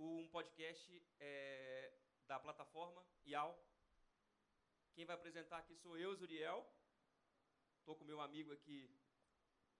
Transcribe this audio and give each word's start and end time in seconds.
um 0.00 0.26
podcast 0.28 1.02
é, 1.18 1.92
da 2.26 2.38
plataforma 2.40 3.04
Yal. 3.26 3.52
Quem 4.94 5.04
vai 5.04 5.14
apresentar 5.14 5.58
aqui 5.58 5.76
sou 5.76 5.96
eu, 5.98 6.14
Zuriel. 6.14 6.66
Estou 7.78 7.94
com 7.94 8.04
meu 8.04 8.20
amigo 8.20 8.50
aqui, 8.52 8.90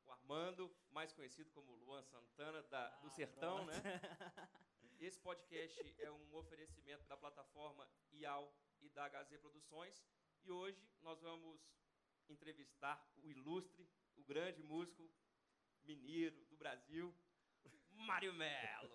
o 0.05 0.11
Armando, 0.13 0.75
mais 0.91 1.13
conhecido 1.13 1.51
como 1.53 1.75
Luan 1.77 2.03
Santana, 2.03 2.63
da, 2.65 2.89
do 2.99 3.07
Ah, 3.07 3.11
Sertão, 3.11 3.65
pronto. 3.65 3.71
né? 3.71 3.83
Esse 5.01 5.19
podcast 5.21 5.95
é 5.99 6.11
um 6.11 6.35
oferecimento 6.35 7.07
da 7.07 7.17
plataforma 7.17 7.91
IAL 8.13 8.55
e 8.81 8.91
da 8.91 9.09
HZ 9.09 9.39
Produções. 9.39 10.05
E 10.43 10.51
hoje 10.51 10.87
nós 11.01 11.19
vamos 11.21 11.61
entrevistar 12.29 13.11
o 13.23 13.31
ilustre, 13.31 13.89
o 14.17 14.23
grande 14.25 14.63
músico 14.63 15.11
mineiro 15.83 16.45
do 16.47 16.57
Brasil, 16.57 17.15
Mário 18.07 18.33
Melo. 18.35 18.91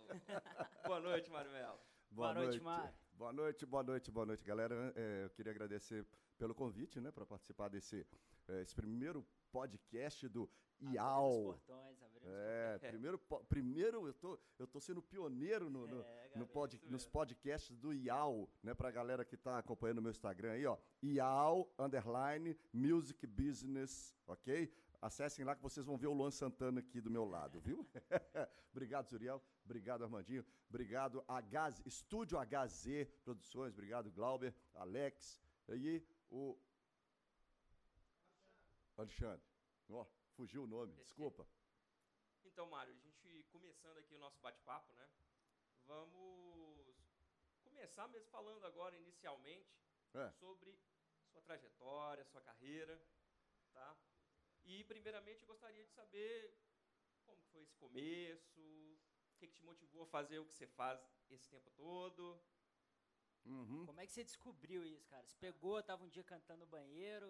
Boa 0.85 0.99
noite, 0.99 1.29
Mário 1.29 1.51
Melo. 1.51 1.79
Boa 2.11 2.33
noite, 2.33 2.59
Mário. 2.59 2.93
Boa 3.13 3.31
noite, 3.33 3.65
boa 3.65 3.83
noite, 3.83 4.11
boa 4.11 4.25
noite, 4.25 4.43
galera. 4.43 4.93
É, 4.95 5.23
eu 5.25 5.29
queria 5.29 5.51
agradecer 5.51 6.05
pelo 6.37 6.53
convite, 6.53 6.99
né, 6.99 7.11
para 7.11 7.25
participar 7.25 7.69
desse 7.69 8.05
é, 8.47 8.61
esse 8.61 8.75
primeiro 8.75 9.25
podcast 9.51 10.27
do 10.27 10.49
IAL. 10.81 11.31
portões, 11.45 12.01
abrindo 12.03 12.25
os 12.25 12.29
É, 12.33 12.77
primeiro, 12.79 13.17
po- 13.17 13.43
primeiro 13.45 14.05
eu 14.07 14.13
tô, 14.13 14.37
eu 14.59 14.67
tô 14.67 14.79
sendo 14.81 15.01
pioneiro 15.01 15.69
no, 15.69 15.87
no, 15.87 16.01
É, 16.01 16.31
no 16.35 16.45
pod- 16.45 16.81
nos 16.89 17.05
podcasts 17.07 17.77
do 17.77 17.93
IAL, 17.93 18.49
né, 18.61 18.73
pra 18.73 18.91
galera 18.91 19.23
que 19.23 19.37
tá 19.37 19.57
acompanhando 19.57 19.99
o 19.99 20.01
meu 20.01 20.11
Instagram 20.11 20.51
aí, 20.51 20.65
ó, 20.65 20.77
IAL, 21.01 21.73
underline, 21.79 22.57
Music 22.73 23.25
Business, 23.25 24.13
ok? 24.27 24.69
Acessem 25.05 25.45
lá 25.45 25.55
que 25.55 25.61
vocês 25.61 25.85
vão 25.85 25.95
ver 25.95 26.07
o 26.07 26.13
Luan 26.13 26.31
Santana 26.31 26.79
aqui 26.79 26.99
do 26.99 27.11
meu 27.11 27.25
lado, 27.25 27.59
viu? 27.61 27.87
obrigado, 28.73 29.07
Zuriel, 29.07 29.39
obrigado, 29.63 30.03
Armandinho, 30.03 30.43
obrigado, 30.67 31.23
HZ, 31.27 31.85
Estúdio 31.85 32.39
HZ 32.39 33.05
Produções, 33.23 33.71
obrigado, 33.73 34.11
Glauber, 34.11 34.51
Alex, 34.73 35.39
e 35.69 36.03
o 36.31 36.57
Alexandre, 38.97 39.45
ó, 39.89 40.07
fugiu 40.31 40.63
o 40.63 40.67
nome, 40.67 40.95
desculpa. 40.95 41.47
Então, 42.43 42.67
Mário, 42.67 42.91
a 42.91 42.97
gente 42.97 43.43
começando 43.51 43.99
aqui 43.99 44.15
o 44.15 44.19
nosso 44.19 44.39
bate-papo, 44.41 44.91
né? 44.93 45.07
Vamos 45.85 46.95
começar 47.63 48.07
mesmo 48.07 48.27
falando 48.31 48.65
agora 48.65 48.97
inicialmente 48.97 49.69
É. 50.15 50.31
sobre 50.31 50.75
sua 51.31 51.43
trajetória, 51.43 52.25
sua 52.25 52.41
carreira, 52.41 52.99
tá? 53.71 53.95
E 54.65 54.83
primeiramente 54.83 55.41
eu 55.43 55.47
gostaria 55.47 55.83
de 55.83 55.91
saber 55.91 56.57
como 57.25 57.39
que 57.41 57.47
foi 57.49 57.61
esse 57.61 57.75
começo, 57.75 58.59
o 58.61 59.37
que, 59.37 59.47
que 59.47 59.53
te 59.53 59.63
motivou 59.63 60.03
a 60.03 60.07
fazer 60.07 60.39
o 60.39 60.45
que 60.45 60.53
você 60.53 60.67
faz 60.67 60.99
esse 61.29 61.47
tempo 61.49 61.69
todo. 61.71 62.39
Uhum. 63.45 63.85
Como 63.85 63.99
é 64.01 64.05
que 64.07 64.11
você 64.11 64.23
descobriu 64.23 64.83
isso, 64.83 65.07
cara? 65.07 65.23
Você 65.25 65.35
pegou, 65.37 65.81
tava 65.83 66.03
um 66.03 66.09
dia 66.09 66.23
cantando 66.23 66.61
no 66.61 66.65
banheiro, 66.65 67.29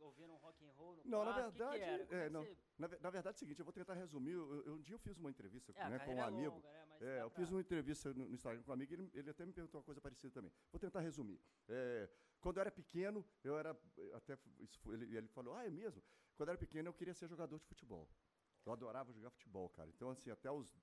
ouvindo 0.00 0.32
um 0.32 0.36
rock 0.36 0.64
and 0.66 0.72
roll 0.72 0.96
no 0.96 1.04
Não, 1.04 1.24
na 1.24 1.32
quarto, 1.32 1.52
que 1.52 1.52
que 1.52 1.58
verdade, 1.58 1.82
era? 1.84 2.06
Como 2.06 2.18
é, 2.20 2.24
que 2.26 2.30
não. 2.32 2.42
você- 2.44 2.56
Na, 2.76 2.88
na 2.88 3.10
verdade 3.10 3.28
é 3.28 3.36
o 3.36 3.38
seguinte, 3.38 3.58
eu 3.60 3.64
vou 3.64 3.72
tentar 3.72 3.94
resumir. 3.94 4.32
Eu, 4.32 4.64
eu- 4.66 4.74
um 4.74 4.80
dia 4.82 4.94
eu 4.96 4.98
fiz 4.98 5.16
uma 5.16 5.30
entrevista 5.30 5.72
É, 5.76 5.88
né, 5.88 5.98
com 6.00 6.14
um 6.16 6.18
é 6.18 6.22
amigo. 6.22 6.54
longa, 6.56 6.72
né? 6.72 6.98
É, 7.00 7.20
eu 7.22 7.30
pra- 7.30 7.40
fiz 7.40 7.50
uma 7.52 7.60
entrevista 7.60 8.12
no, 8.12 8.28
no 8.28 8.34
Instagram 8.34 8.62
com 8.64 8.70
um 8.72 8.74
amigo 8.74 8.92
e 8.92 8.94
ele, 8.96 9.10
ele 9.14 9.30
até 9.30 9.46
me 9.46 9.52
perguntou 9.52 9.78
uma 9.80 9.84
coisa 9.84 10.00
parecida 10.00 10.32
também. 10.32 10.52
Vou 10.72 10.80
tentar 10.80 11.00
resumir. 11.00 11.40
Quando 12.44 12.58
eu 12.58 12.60
era 12.60 12.70
pequeno, 12.70 13.24
eu 13.42 13.58
era. 13.58 13.70
Até 14.12 14.36
isso 14.60 14.78
foi- 14.80 14.92
ele, 14.96 15.16
ele 15.16 15.28
falou, 15.28 15.54
ah, 15.54 15.64
é 15.64 15.70
mesmo? 15.70 16.02
Quando 16.36 16.50
eu 16.50 16.52
era 16.52 16.58
pequeno, 16.58 16.90
eu 16.90 16.92
queria 16.92 17.14
ser 17.14 17.26
jogador 17.26 17.58
de 17.58 17.64
futebol. 17.64 18.06
Eu 18.66 18.72
adorava 18.74 19.10
jogar 19.14 19.30
futebol, 19.30 19.70
cara. 19.70 19.88
Então, 19.88 20.10
assim, 20.10 20.30
até 20.30 20.50
os 20.50 20.78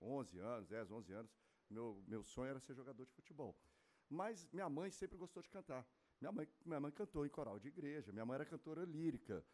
11 0.00 0.38
anos, 0.38 0.68
10, 0.68 0.92
11 0.92 1.12
anos, 1.12 1.32
meu, 1.68 2.04
meu 2.06 2.22
sonho 2.22 2.50
era 2.50 2.60
ser 2.60 2.74
jogador 2.74 3.04
de 3.04 3.12
futebol. 3.12 3.52
Mas 4.08 4.48
minha 4.52 4.68
mãe 4.68 4.92
sempre 4.92 5.16
gostou 5.18 5.42
de 5.42 5.50
cantar. 5.50 5.84
Minha 6.20 6.30
mãe, 6.30 6.48
minha 6.64 6.78
mãe 6.78 6.92
cantou 6.92 7.26
em 7.26 7.28
coral 7.28 7.58
de 7.58 7.66
igreja. 7.66 8.12
Minha 8.12 8.24
mãe 8.24 8.36
era 8.36 8.46
cantora 8.46 8.84
lírica. 8.84 9.44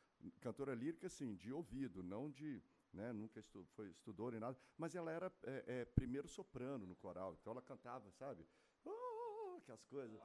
Cantora 0.43 0.75
lírica, 0.75 1.07
assim, 1.07 1.35
de 1.35 1.51
ouvido, 1.51 2.03
não 2.03 2.31
de. 2.31 2.63
Né, 2.93 3.11
nunca 3.13 3.41
estu, 3.41 3.67
foi, 3.75 3.89
estudou 3.91 4.31
nem 4.31 4.41
nada. 4.41 4.59
Mas 4.77 4.95
ela 4.95 5.11
era 5.11 5.33
é, 5.45 5.65
é, 5.67 5.85
primeiro 5.87 6.29
soprano 6.29 6.87
no 6.87 6.95
coral. 6.95 7.35
Então 7.41 7.53
ela 7.53 7.63
cantava, 7.63 8.11
sabe? 8.13 8.47
Oh, 8.85 9.57
aquelas 9.63 9.85
coisas. 9.85 10.21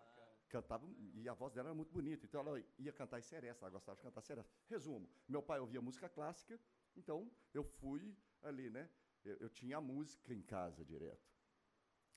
Cantava, 0.54 0.88
e 1.16 1.28
a 1.28 1.34
voz 1.34 1.52
dela 1.52 1.70
era 1.70 1.76
muito 1.76 1.92
bonita. 1.92 2.28
Então 2.28 2.42
ela 2.42 2.64
ia 2.78 2.94
cantar 2.94 3.18
em 3.18 3.24
seresta, 3.24 3.66
ela 3.66 3.72
gostava 3.72 3.96
de 3.96 4.04
cantar 4.04 4.22
seresta. 4.22 4.52
Resumo: 4.70 5.10
meu 5.28 5.42
pai 5.42 5.60
ouvia 5.60 5.82
música 5.82 6.08
clássica, 6.08 6.60
então 6.96 7.32
eu 7.56 7.64
fui 7.64 8.16
ali, 8.44 8.70
né? 8.70 8.88
Eu, 9.26 9.36
eu 9.38 9.50
tinha 9.50 9.78
a 9.78 9.82
música 9.82 10.32
em 10.32 10.44
casa 10.44 10.86
direto. 10.86 11.28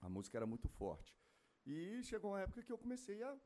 A 0.02 0.08
música 0.10 0.36
era 0.36 0.44
muito 0.44 0.68
forte. 0.68 1.18
E 1.64 2.02
chegou 2.02 2.32
uma 2.32 2.40
época 2.42 2.62
que 2.62 2.70
eu 2.70 2.76
comecei 2.76 3.22
a 3.22 3.40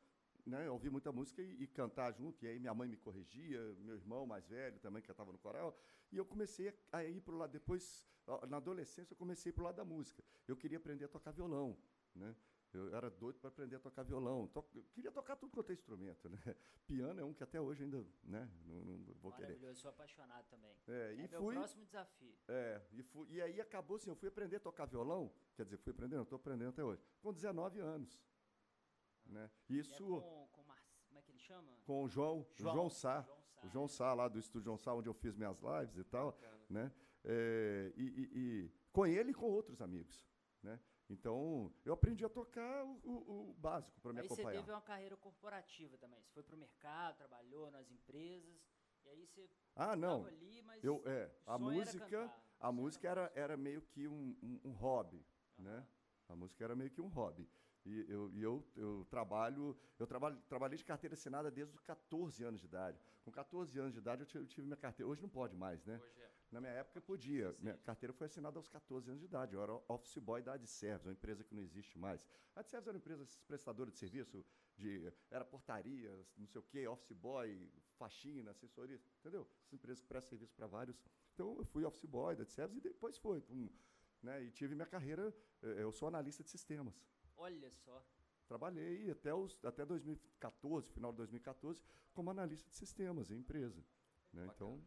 né, 0.45 0.69
ouvir 0.69 0.89
muita 0.89 1.09
música 1.09 1.41
e, 1.41 1.63
e 1.63 1.67
cantar 1.67 2.11
junto. 2.11 2.43
E 2.43 2.49
aí 2.49 2.59
minha 2.59 2.73
mãe 2.73 2.89
me 2.89 2.97
corrigia, 2.97 3.61
meu 3.79 3.95
irmão 3.95 4.25
mais 4.25 4.45
velho 4.45 4.77
também 4.81 5.01
cantava 5.01 5.31
no 5.31 5.37
coral. 5.37 5.79
E 6.11 6.17
eu 6.17 6.25
comecei 6.25 6.77
a, 6.91 7.05
ir 7.05 7.21
para 7.21 7.33
o 7.33 7.37
lado. 7.37 7.51
Depois, 7.51 8.05
na 8.49 8.57
adolescência, 8.57 9.13
eu 9.13 9.17
comecei 9.17 9.53
para 9.53 9.61
o 9.61 9.63
lado 9.63 9.77
da 9.77 9.85
música. 9.85 10.21
Eu 10.45 10.57
queria 10.57 10.77
aprender 10.77 11.05
a 11.05 11.07
tocar 11.07 11.31
violão. 11.31 11.77
Né? 12.13 12.35
Eu 12.73 12.95
era 12.95 13.09
doido 13.09 13.37
para 13.39 13.49
aprender 13.49 13.75
a 13.75 13.79
tocar 13.79 14.03
violão. 14.03 14.47
To- 14.47 14.65
eu 14.73 14.83
queria 14.93 15.11
tocar 15.11 15.35
tudo 15.35 15.51
quanto 15.51 15.71
é 15.71 15.73
instrumento. 15.73 16.29
Né? 16.29 16.37
Piano 16.87 17.19
é 17.19 17.23
um 17.23 17.33
que 17.33 17.43
até 17.43 17.59
hoje 17.59 17.83
ainda 17.83 18.05
né, 18.23 18.49
não, 18.65 18.75
não 18.81 19.13
vou 19.15 19.31
querer. 19.33 19.47
Maravilhoso, 19.49 19.81
sou 19.81 19.89
apaixonado 19.89 20.45
também. 20.49 20.71
É, 20.87 20.93
É, 21.11 21.13
e 21.15 21.27
meu 21.27 21.41
fui. 21.41 21.55
próximo 21.55 21.85
desafio. 21.85 22.33
É, 22.47 22.81
e, 22.93 23.03
fui, 23.03 23.27
e 23.29 23.41
aí 23.41 23.59
acabou 23.59 23.97
assim, 23.97 24.09
eu 24.09 24.15
fui 24.15 24.29
aprender 24.29 24.55
a 24.55 24.59
tocar 24.59 24.85
violão, 24.85 25.31
quer 25.55 25.65
dizer, 25.65 25.77
fui 25.77 25.91
aprendendo, 25.91 26.23
estou 26.23 26.37
aprendendo 26.37 26.69
até 26.69 26.83
hoje, 26.83 27.03
com 27.21 27.33
19 27.33 27.79
anos. 27.79 28.19
Né? 29.25 29.49
E 29.69 29.77
é 29.77 29.81
Isso 29.81 30.03
com, 30.21 30.47
com 30.51 30.63
Mar... 30.63 30.81
Como 31.07 31.19
é 31.19 31.21
que 31.21 31.31
ele 31.31 31.39
chama? 31.39 31.71
com 31.85 32.03
o 32.05 32.07
João, 32.09 32.47
João, 32.55 32.71
o 32.71 32.73
João 32.75 32.89
Sá, 32.89 33.21
João 33.21 33.35
Sá, 33.43 33.63
o 33.63 33.69
João 33.69 33.85
é. 33.85 33.87
Sá, 33.89 34.13
lá 34.13 34.27
do 34.29 34.39
Estúdio 34.39 34.65
João 34.65 34.77
Sá, 34.77 34.93
onde 34.93 35.09
eu 35.09 35.13
fiz 35.13 35.35
minhas 35.35 35.57
lives 35.59 35.97
e 35.97 36.03
tal, 36.05 36.31
Bacana. 36.31 36.65
né? 36.69 36.91
É, 37.23 37.93
e, 37.97 38.03
e- 38.03 38.29
e 38.65 38.71
com 38.91 39.05
ele 39.05 39.31
e 39.31 39.33
com 39.33 39.45
outros 39.45 39.81
amigos, 39.81 40.25
né? 40.63 40.79
Então, 41.11 41.69
eu 41.83 41.93
aprendi 41.93 42.23
a 42.23 42.29
tocar 42.29 42.85
o, 42.85 43.01
o- 43.03 43.49
o 43.49 43.53
básico 43.55 43.99
para 43.99 44.13
me 44.13 44.21
Aí 44.21 44.27
você 44.29 44.33
acompanhar. 44.41 44.59
teve 44.61 44.71
uma 44.71 44.81
carreira 44.81 45.17
corporativa 45.17 45.97
também. 45.97 46.21
Você 46.21 46.31
foi 46.31 46.41
pro 46.41 46.55
mercado, 46.55 47.17
trabalhou 47.17 47.69
nas 47.69 47.91
empresas. 47.91 48.55
E 49.03 49.09
aí 49.09 49.25
você 49.25 49.49
Ah, 49.75 49.93
não, 49.95 50.25
ali, 50.25 50.61
mas 50.61 50.81
eu, 50.81 51.03
é, 51.05 51.29
o 51.45 51.51
a 51.51 51.53
era 51.55 51.59
música, 51.59 51.99
cantar, 52.09 52.37
o 52.61 52.65
a 52.65 52.71
música 52.71 53.09
era, 53.09 53.31
era 53.35 53.57
meio 53.57 53.81
que 53.81 54.07
um, 54.07 54.37
um- 54.41 54.59
um 54.63 54.71
hobby, 54.71 55.21
né? 55.57 55.75
Aham. 55.79 55.87
A 56.29 56.35
música 56.35 56.63
era 56.63 56.75
meio 56.77 56.89
que 56.89 57.01
um 57.01 57.09
hobby. 57.09 57.49
E 57.85 58.05
eu, 58.07 58.31
e 58.31 58.41
eu, 58.41 58.63
eu 58.75 59.05
trabalho, 59.09 59.77
eu 59.99 60.07
trabalho, 60.07 60.39
trabalhei 60.47 60.77
de 60.77 60.85
carteira 60.85 61.15
assinada 61.15 61.51
desde 61.51 61.73
os 61.75 61.81
14 61.81 62.41
anos 62.43 62.61
de 62.61 62.67
idade. 62.67 63.01
Com 63.25 63.31
14 63.31 63.77
anos 63.79 63.91
de 63.91 63.99
idade 63.99 64.21
eu 64.21 64.27
tive, 64.27 64.43
eu 64.43 64.47
tive 64.47 64.65
minha 64.67 64.77
carteira. 64.77 65.09
Hoje 65.11 65.21
não 65.21 65.29
pode 65.29 65.57
mais, 65.57 65.83
né? 65.83 65.99
Hoje 66.01 66.21
é. 66.21 66.31
Na 66.51 66.59
minha 66.59 66.73
época 66.73 66.99
podia. 66.99 67.55
Minha 67.59 67.77
carteira 67.77 68.11
foi 68.11 68.27
assinada 68.27 68.59
aos 68.59 68.67
14 68.67 69.09
anos 69.09 69.21
de 69.21 69.25
idade. 69.25 69.55
Eu 69.55 69.63
era 69.63 69.73
office 69.87 70.17
boy 70.17 70.43
da 70.43 70.53
AdService, 70.53 71.07
uma 71.07 71.13
empresa 71.13 71.45
que 71.45 71.55
não 71.55 71.61
existe 71.61 71.97
mais. 71.97 72.27
A 72.53 72.59
AdService 72.59 72.89
era 72.89 72.97
uma 72.97 72.99
empresa 72.99 73.25
prestadora 73.47 73.89
de 73.89 73.97
serviço, 73.97 74.45
de, 74.75 75.13
era 75.29 75.45
portaria, 75.45 76.11
não 76.35 76.45
sei 76.47 76.59
o 76.59 76.63
quê, 76.63 76.85
office 76.87 77.13
boy, 77.13 77.71
faxina, 77.97 78.51
assessoria, 78.51 79.01
entendeu? 79.19 79.47
Essa 79.65 79.75
empresa 79.75 80.01
que 80.01 80.07
presta 80.07 80.29
serviço 80.29 80.53
para 80.53 80.67
vários. 80.67 81.01
Então 81.33 81.57
eu 81.57 81.63
fui 81.63 81.85
office 81.85 82.05
boy 82.05 82.35
da 82.35 82.43
AdService 82.43 82.79
e 82.79 82.81
depois 82.81 83.17
foi. 83.17 83.41
um, 83.49 83.69
né, 84.21 84.43
e 84.43 84.51
tive 84.51 84.75
minha 84.75 84.85
carreira, 84.85 85.33
eh, 85.63 85.81
eu 85.81 85.91
sou 85.91 86.07
analista 86.07 86.43
de 86.43 86.49
sistemas. 86.49 87.01
Olha 87.37 87.71
só. 87.71 88.05
Trabalhei 88.45 89.09
até, 89.09 89.33
os, 89.33 89.57
até 89.63 89.85
2014, 89.85 90.91
final 90.91 91.11
de 91.11 91.17
2014, 91.17 91.81
como 92.13 92.29
analista 92.29 92.69
de 92.69 92.75
sistemas 92.75 93.31
em 93.31 93.37
empresa. 93.37 93.81
Né? 94.33 94.45
Então, 94.53 94.85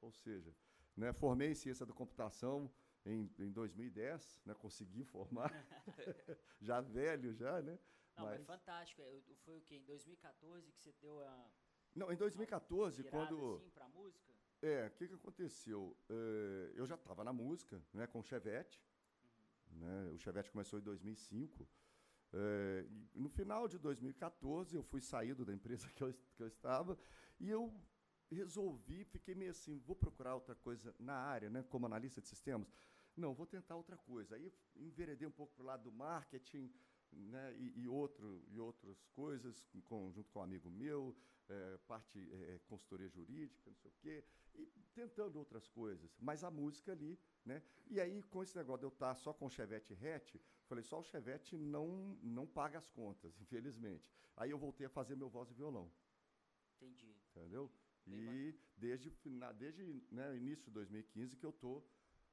ou 0.00 0.10
seja, 0.10 0.54
né, 0.98 1.12
formei 1.12 1.50
em 1.52 1.54
ciência 1.54 1.86
da 1.86 1.92
computação 1.94 2.70
em, 3.06 3.30
em 3.38 3.50
2010, 3.52 4.42
né, 4.44 4.54
consegui 4.54 5.04
formar, 5.04 5.50
já 6.60 6.80
velho 6.80 7.32
já, 7.32 7.62
né? 7.62 7.78
Não, 8.16 8.24
mas 8.24 8.38
Mas- 8.38 8.46
fantástico. 8.46 9.02
Foi 9.44 9.56
o 9.58 9.62
quê? 9.62 9.76
Em 9.76 9.84
2014 9.84 10.72
que 10.72 10.80
você 10.80 10.92
deu 11.00 11.20
a 11.22 11.50
Não, 11.94 12.10
em 12.12 12.16
2014, 12.16 13.02
virada, 13.02 13.26
quando 13.28 13.54
assim, 13.56 13.70
pra 13.70 13.88
música? 13.88 14.32
É, 14.60 14.88
o 14.88 14.90
que, 14.90 15.06
que 15.06 15.14
aconteceu? 15.14 15.96
Eh, 16.10 16.72
eu 16.74 16.84
já 16.84 16.96
estava 16.96 17.22
na 17.22 17.32
música, 17.32 17.80
né, 17.94 18.08
com 18.08 18.18
o 18.18 18.24
Chevette. 18.24 18.82
Né, 19.70 20.10
o 20.12 20.18
Chevette 20.18 20.50
começou 20.50 20.80
em 20.80 20.82
2005. 20.82 21.68
eh, 22.32 22.84
e 23.14 23.20
no 23.20 23.28
final 23.28 23.68
de 23.68 23.78
2014, 23.78 24.74
eu 24.74 24.82
fui 24.82 25.00
saído 25.00 25.44
da 25.44 25.54
empresa 25.54 25.88
que 25.94 26.02
eu, 26.02 26.12
que 26.34 26.42
eu 26.42 26.48
estava 26.48 26.98
e 27.38 27.48
eu 27.48 27.72
resolvi, 28.30 29.04
fiquei 29.04 29.34
meio 29.34 29.50
assim, 29.50 29.78
vou 29.78 29.96
procurar 29.96 30.34
outra 30.34 30.54
coisa 30.54 30.94
na 30.98 31.14
área, 31.14 31.48
né, 31.50 31.62
como 31.62 31.86
analista 31.86 32.20
de 32.20 32.28
sistemas. 32.28 32.68
Não, 33.16 33.34
vou 33.34 33.46
tentar 33.46 33.76
outra 33.76 33.96
coisa. 33.96 34.36
Aí 34.36 34.52
enveredei 34.76 35.26
um 35.26 35.32
pouco 35.32 35.54
para 35.54 35.62
o 35.62 35.66
lado 35.66 35.84
do 35.84 35.92
marketing, 35.92 36.72
né, 37.12 37.54
e, 37.56 37.80
e, 37.82 37.88
outro, 37.88 38.44
e 38.48 38.58
outras 38.60 39.06
coisas, 39.08 39.66
com, 39.84 40.10
junto 40.12 40.30
com 40.30 40.40
um 40.40 40.42
amigo 40.42 40.70
meu, 40.70 41.16
é, 41.48 41.78
parte 41.86 42.18
é, 42.32 42.60
consultoria 42.66 43.08
jurídica, 43.08 43.70
não 43.70 43.76
sei 43.76 43.90
o 43.90 43.94
quê, 44.00 44.24
e 44.54 44.66
tentando 44.94 45.38
outras 45.38 45.66
coisas, 45.68 46.14
mas 46.18 46.44
a 46.44 46.50
música 46.50 46.92
ali, 46.92 47.18
né? 47.44 47.62
E 47.86 48.00
aí, 48.00 48.22
com 48.24 48.42
esse 48.42 48.56
negócio 48.56 48.80
de 48.80 48.86
eu 48.86 48.90
estar 48.90 49.14
só 49.14 49.32
com 49.32 49.48
Chevette 49.48 49.94
hatch, 49.94 50.36
falei, 50.66 50.84
só 50.84 51.00
o 51.00 51.04
Chevette 51.04 51.56
não, 51.56 52.18
não 52.22 52.46
paga 52.46 52.78
as 52.78 52.90
contas, 52.90 53.32
infelizmente. 53.40 54.12
Aí 54.36 54.50
eu 54.50 54.58
voltei 54.58 54.86
a 54.86 54.90
fazer 54.90 55.16
meu 55.16 55.28
voz 55.28 55.50
e 55.50 55.54
violão. 55.54 55.90
Entendi. 56.76 57.14
Entendeu? 57.30 57.70
E 58.14 58.54
desde, 58.76 59.10
desde 59.56 59.84
né, 60.10 60.36
início 60.36 60.64
de 60.64 60.70
2015 60.70 61.36
que 61.36 61.46
eu 61.46 61.52
tô 61.52 61.82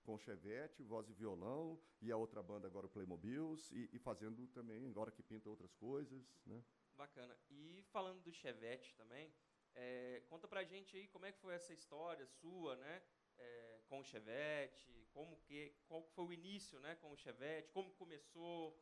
com 0.03 0.17
Chevette, 0.17 0.83
voz 0.83 1.09
e 1.09 1.13
violão, 1.13 1.81
e 1.99 2.11
a 2.11 2.17
outra 2.17 2.41
banda 2.43 2.67
agora 2.67 2.85
o 2.85 2.89
Playmobiles, 2.89 3.71
e, 3.71 3.89
e 3.91 3.99
fazendo 3.99 4.47
também, 4.47 4.87
agora 4.87 5.11
que 5.11 5.23
pinta 5.23 5.49
outras 5.49 5.73
coisas, 5.73 6.23
né? 6.45 6.63
Bacana. 6.95 7.35
E 7.49 7.83
falando 7.91 8.21
do 8.21 8.31
Chevette 8.31 8.93
também, 8.95 9.33
é, 9.73 10.21
conta 10.29 10.47
pra 10.47 10.63
gente 10.63 10.95
aí 10.95 11.07
como 11.07 11.25
é 11.25 11.31
que 11.31 11.39
foi 11.39 11.55
essa 11.55 11.73
história 11.73 12.25
sua, 12.25 12.75
né? 12.77 13.01
É, 13.37 13.81
com 13.87 13.99
o 13.99 14.03
Chevette, 14.03 15.07
como 15.11 15.37
que, 15.37 15.75
qual 15.87 16.03
foi 16.03 16.25
o 16.25 16.33
início, 16.33 16.79
né, 16.79 16.95
com 16.95 17.11
o 17.11 17.17
Chevette, 17.17 17.69
como 17.71 17.91
começou 17.95 18.81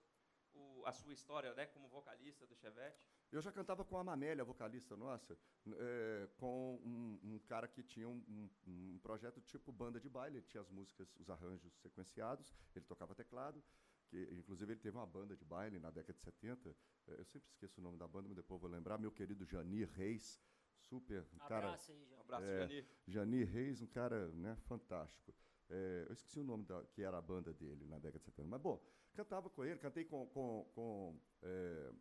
o, 0.53 0.83
a 0.85 0.91
sua 0.91 1.13
história, 1.13 1.53
né, 1.55 1.65
como 1.65 1.87
vocalista 1.87 2.45
do 2.45 2.55
Chevette? 2.55 3.09
Eu 3.33 3.41
já 3.41 3.51
cantava 3.51 3.83
com 3.83 3.97
a 3.97 4.03
Mamélia, 4.03 4.43
vocalista 4.43 4.95
nossa, 4.95 5.35
é, 5.67 6.29
com 6.37 6.75
um, 6.85 7.19
um, 7.23 7.39
cara 7.39 7.67
que 7.67 7.81
tinha 7.81 8.07
um, 8.07 8.23
um, 8.29 8.49
um, 8.67 8.99
projeto 8.99 9.41
tipo 9.41 9.71
banda 9.71 9.99
de 9.99 10.07
baile, 10.07 10.37
ele 10.37 10.45
tinha 10.45 10.61
as 10.61 10.69
músicas, 10.69 11.11
os 11.17 11.27
arranjos 11.31 11.73
sequenciados, 11.81 12.53
ele 12.75 12.85
tocava 12.85 13.15
teclado, 13.15 13.63
que 14.07 14.29
inclusive 14.33 14.73
ele 14.73 14.79
teve 14.79 14.95
uma 14.95 15.07
banda 15.07 15.35
de 15.35 15.43
baile 15.43 15.79
na 15.79 15.89
década 15.89 16.13
de 16.13 16.21
70, 16.21 16.75
é, 17.07 17.19
eu 17.19 17.25
sempre 17.25 17.49
esqueço 17.49 17.81
o 17.81 17.83
nome 17.83 17.97
da 17.97 18.07
banda, 18.07 18.27
mas 18.27 18.37
depois 18.37 18.61
vou 18.61 18.69
lembrar, 18.69 18.99
meu 18.99 19.11
querido 19.11 19.43
Janir 19.43 19.89
Reis, 19.89 20.39
super, 20.77 21.25
um 21.33 21.39
cara... 21.39 21.69
Abraço 21.69 21.91
aí, 21.91 22.05
Janir. 22.05 22.19
Abraço, 22.19 22.45
é, 22.45 22.59
Janir. 22.59 22.87
Janir 23.07 23.47
Reis, 23.47 23.81
um 23.81 23.87
cara 23.87 24.27
né, 24.27 24.55
fantástico. 24.67 25.33
É, 25.71 26.05
eu 26.07 26.13
esqueci 26.13 26.39
o 26.39 26.43
nome 26.43 26.65
da, 26.65 26.83
que 26.85 27.01
era 27.01 27.17
a 27.17 27.21
banda 27.21 27.51
dele 27.51 27.83
na 27.87 27.97
década 27.97 28.19
de 28.19 28.25
70. 28.25 28.47
Mas, 28.47 28.61
bom, 28.61 28.79
cantava 29.15 29.49
com 29.49 29.65
ele, 29.65 29.79
cantei 29.79 30.05
com, 30.05 30.27
com, 30.27 30.69
com 30.75 31.19
é, 31.41 31.91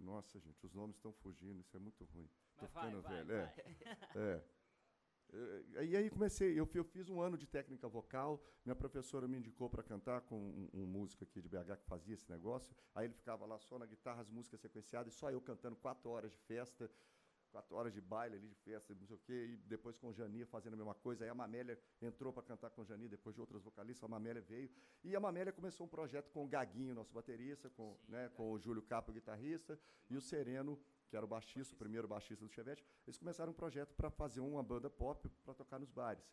nossa, 0.00 0.38
gente, 0.38 0.64
os 0.64 0.72
nomes 0.72 0.96
estão 0.96 1.12
fugindo, 1.12 1.60
isso 1.60 1.76
é 1.76 1.80
muito 1.80 2.04
ruim. 2.04 2.28
Estou 2.52 2.68
ficando 2.68 3.02
vai, 3.02 3.24
velho. 3.24 3.26
Vai, 3.26 3.54
é. 4.16 4.44
é. 5.76 5.84
E 5.84 5.96
aí 5.96 6.08
comecei, 6.10 6.58
eu, 6.58 6.68
eu 6.74 6.84
fiz 6.84 7.08
um 7.08 7.20
ano 7.20 7.36
de 7.36 7.46
técnica 7.46 7.88
vocal, 7.88 8.40
minha 8.64 8.76
professora 8.76 9.26
me 9.26 9.36
indicou 9.36 9.68
para 9.68 9.82
cantar 9.82 10.20
com 10.20 10.36
um, 10.38 10.70
um, 10.72 10.86
músico 10.86 11.24
aqui 11.24 11.40
de 11.40 11.48
BH 11.48 11.76
que 11.78 11.86
fazia 11.86 12.14
esse 12.14 12.30
negócio. 12.30 12.74
Aí 12.94 13.06
ele 13.06 13.14
ficava 13.14 13.44
lá 13.44 13.58
só 13.58 13.78
na 13.78 13.86
guitarra, 13.86 14.20
as 14.20 14.30
músicas 14.30 14.60
sequenciadas, 14.60 15.12
e 15.12 15.16
só 15.16 15.30
eu 15.30 15.40
cantando 15.40 15.76
quatro 15.76 16.08
horas 16.10 16.30
de 16.30 16.38
festa 16.38 16.90
quatro 17.54 17.76
horas 17.76 17.94
de 17.94 18.00
baile 18.00 18.34
ali, 18.34 18.48
de 18.48 18.56
festa, 18.56 18.92
não 18.96 19.06
sei 19.06 19.14
o 19.14 19.20
quê, 19.20 19.46
e 19.52 19.56
depois 19.68 19.96
com 19.96 20.08
o 20.08 20.12
Jani 20.12 20.44
fazendo 20.44 20.74
a 20.74 20.76
mesma 20.76 20.94
coisa. 20.94 21.24
Aí 21.24 21.30
a 21.30 21.34
Mamélia 21.34 21.78
entrou 22.02 22.32
para 22.32 22.42
cantar 22.42 22.70
com 22.70 22.82
o 22.82 22.84
Jani, 22.84 23.08
depois 23.08 23.32
de 23.32 23.40
outras 23.40 23.62
vocalistas, 23.62 24.02
a 24.02 24.08
Mamélia 24.08 24.42
veio. 24.42 24.68
E 25.04 25.14
a 25.14 25.20
Mamélia 25.20 25.52
começou 25.52 25.86
um 25.86 25.88
projeto 25.88 26.30
com 26.32 26.44
o 26.44 26.48
Gaguinho, 26.48 26.96
nosso 26.96 27.12
baterista, 27.12 27.70
com, 27.70 27.94
Sim, 27.94 28.10
né, 28.10 28.28
com 28.30 28.50
o 28.50 28.58
Júlio 28.58 28.82
Capo, 28.82 29.12
o 29.12 29.14
guitarrista, 29.14 29.78
e 30.10 30.16
o 30.16 30.20
Sereno, 30.20 30.76
que 31.08 31.16
era 31.16 31.24
o 31.24 31.28
baixista, 31.28 31.74
o 31.74 31.78
primeiro 31.78 32.08
baixista 32.08 32.44
do 32.44 32.50
Chevette. 32.50 32.84
Eles 33.06 33.16
começaram 33.16 33.52
um 33.52 33.54
projeto 33.54 33.94
para 33.94 34.10
fazer 34.10 34.40
uma 34.40 34.62
banda 34.62 34.90
pop 34.90 35.28
para 35.44 35.54
tocar 35.54 35.78
nos 35.78 35.92
bares. 35.92 36.24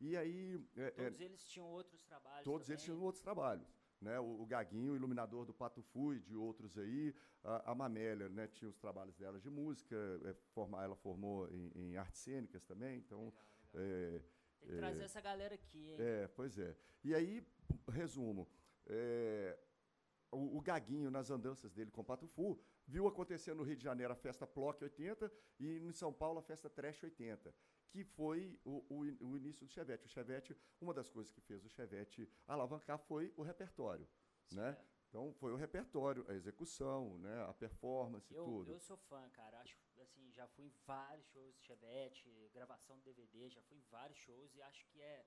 E 0.00 0.16
aí. 0.16 0.60
É, 0.76 0.90
todos 0.90 1.20
é, 1.20 1.24
eles 1.24 1.46
tinham 1.46 1.68
outros 1.68 2.02
trabalhos. 2.02 2.44
Todos 2.44 2.66
também. 2.66 2.74
eles 2.74 2.84
tinham 2.84 3.00
outros 3.00 3.22
trabalhos 3.22 3.83
né, 4.04 4.20
o, 4.20 4.42
o, 4.42 4.46
Gaguinho, 4.46 4.94
iluminador 4.94 5.44
do 5.46 5.54
Pato 5.54 5.82
Fui, 5.82 6.20
de 6.20 6.36
outros 6.36 6.76
aí, 6.78 7.14
a, 7.42 7.72
a 7.72 7.74
Mamélia, 7.74 8.28
né, 8.28 8.46
tinha 8.46 8.68
os 8.68 8.78
trabalhos 8.78 9.16
dela 9.16 9.40
de 9.40 9.50
música, 9.50 9.96
é, 10.24 10.34
forma, 10.54 10.82
ela 10.84 10.94
formou 10.94 11.48
em, 11.50 11.72
em, 11.74 11.96
artes 11.96 12.20
cênicas 12.20 12.64
também, 12.64 12.98
então... 12.98 13.32
Legal, 13.72 13.88
legal. 13.88 14.14
É, 14.16 14.20
Tem 14.60 14.68
que 14.68 14.74
é, 14.74 14.78
trazer 14.78 15.02
essa 15.02 15.20
galera 15.20 15.54
aqui, 15.54 15.90
hein? 15.90 15.96
É, 15.98 16.28
pois 16.28 16.58
é. 16.58 16.76
E 17.02 17.14
aí, 17.14 17.46
resumo, 17.88 18.48
é, 18.86 19.58
o, 20.34 20.56
o, 20.56 20.60
Gaguinho, 20.60 21.10
nas 21.10 21.30
andanças 21.30 21.72
dele 21.72 21.90
com 21.90 22.00
o 22.00 22.04
Pato 22.04 22.26
Fu, 22.26 22.60
viu 22.86 23.06
acontecer 23.06 23.54
no 23.54 23.62
Rio 23.62 23.76
de 23.76 23.84
Janeiro 23.84 24.12
a 24.12 24.16
festa 24.16 24.46
Plock 24.46 24.82
80 24.82 25.32
e 25.60 25.78
em 25.78 25.92
São 25.92 26.12
Paulo 26.12 26.38
a 26.38 26.42
festa 26.42 26.68
Trash 26.68 27.02
80 27.02 27.54
que 27.94 28.02
foi 28.02 28.58
o, 28.64 28.84
o, 28.88 29.00
o, 29.20 29.36
início 29.36 29.64
do 29.64 29.70
Chevette. 29.70 30.04
O 30.04 30.08
Chevette, 30.08 30.56
uma 30.80 30.92
das 30.92 31.08
coisas 31.08 31.30
que 31.30 31.40
fez 31.40 31.64
o 31.64 31.68
Chevette 31.68 32.28
alavancar 32.44 32.98
foi 32.98 33.32
o 33.36 33.42
repertório, 33.42 34.08
Sim, 34.46 34.56
né? 34.56 34.70
É. 34.70 34.94
Então 35.08 35.32
foi 35.34 35.52
o 35.52 35.56
repertório, 35.56 36.26
a 36.28 36.34
execução, 36.34 37.16
né, 37.18 37.44
a 37.48 37.54
performance, 37.54 38.34
eu, 38.34 38.44
tudo. 38.44 38.72
Eu 38.72 38.80
sou 38.80 38.96
fã, 38.96 39.30
cara. 39.30 39.60
Acho 39.60 39.78
assim, 40.02 40.28
já 40.32 40.44
fui 40.48 40.64
em 40.64 40.72
vários 40.84 41.24
shows 41.28 41.54
de 41.54 41.62
Chevette, 41.62 42.50
gravação 42.52 42.98
de 42.98 43.04
DVD, 43.04 43.48
já 43.48 43.62
fui 43.62 43.78
em 43.78 43.84
vários 43.92 44.18
shows 44.18 44.52
e 44.56 44.60
acho 44.60 44.84
que 44.88 45.00
é 45.00 45.24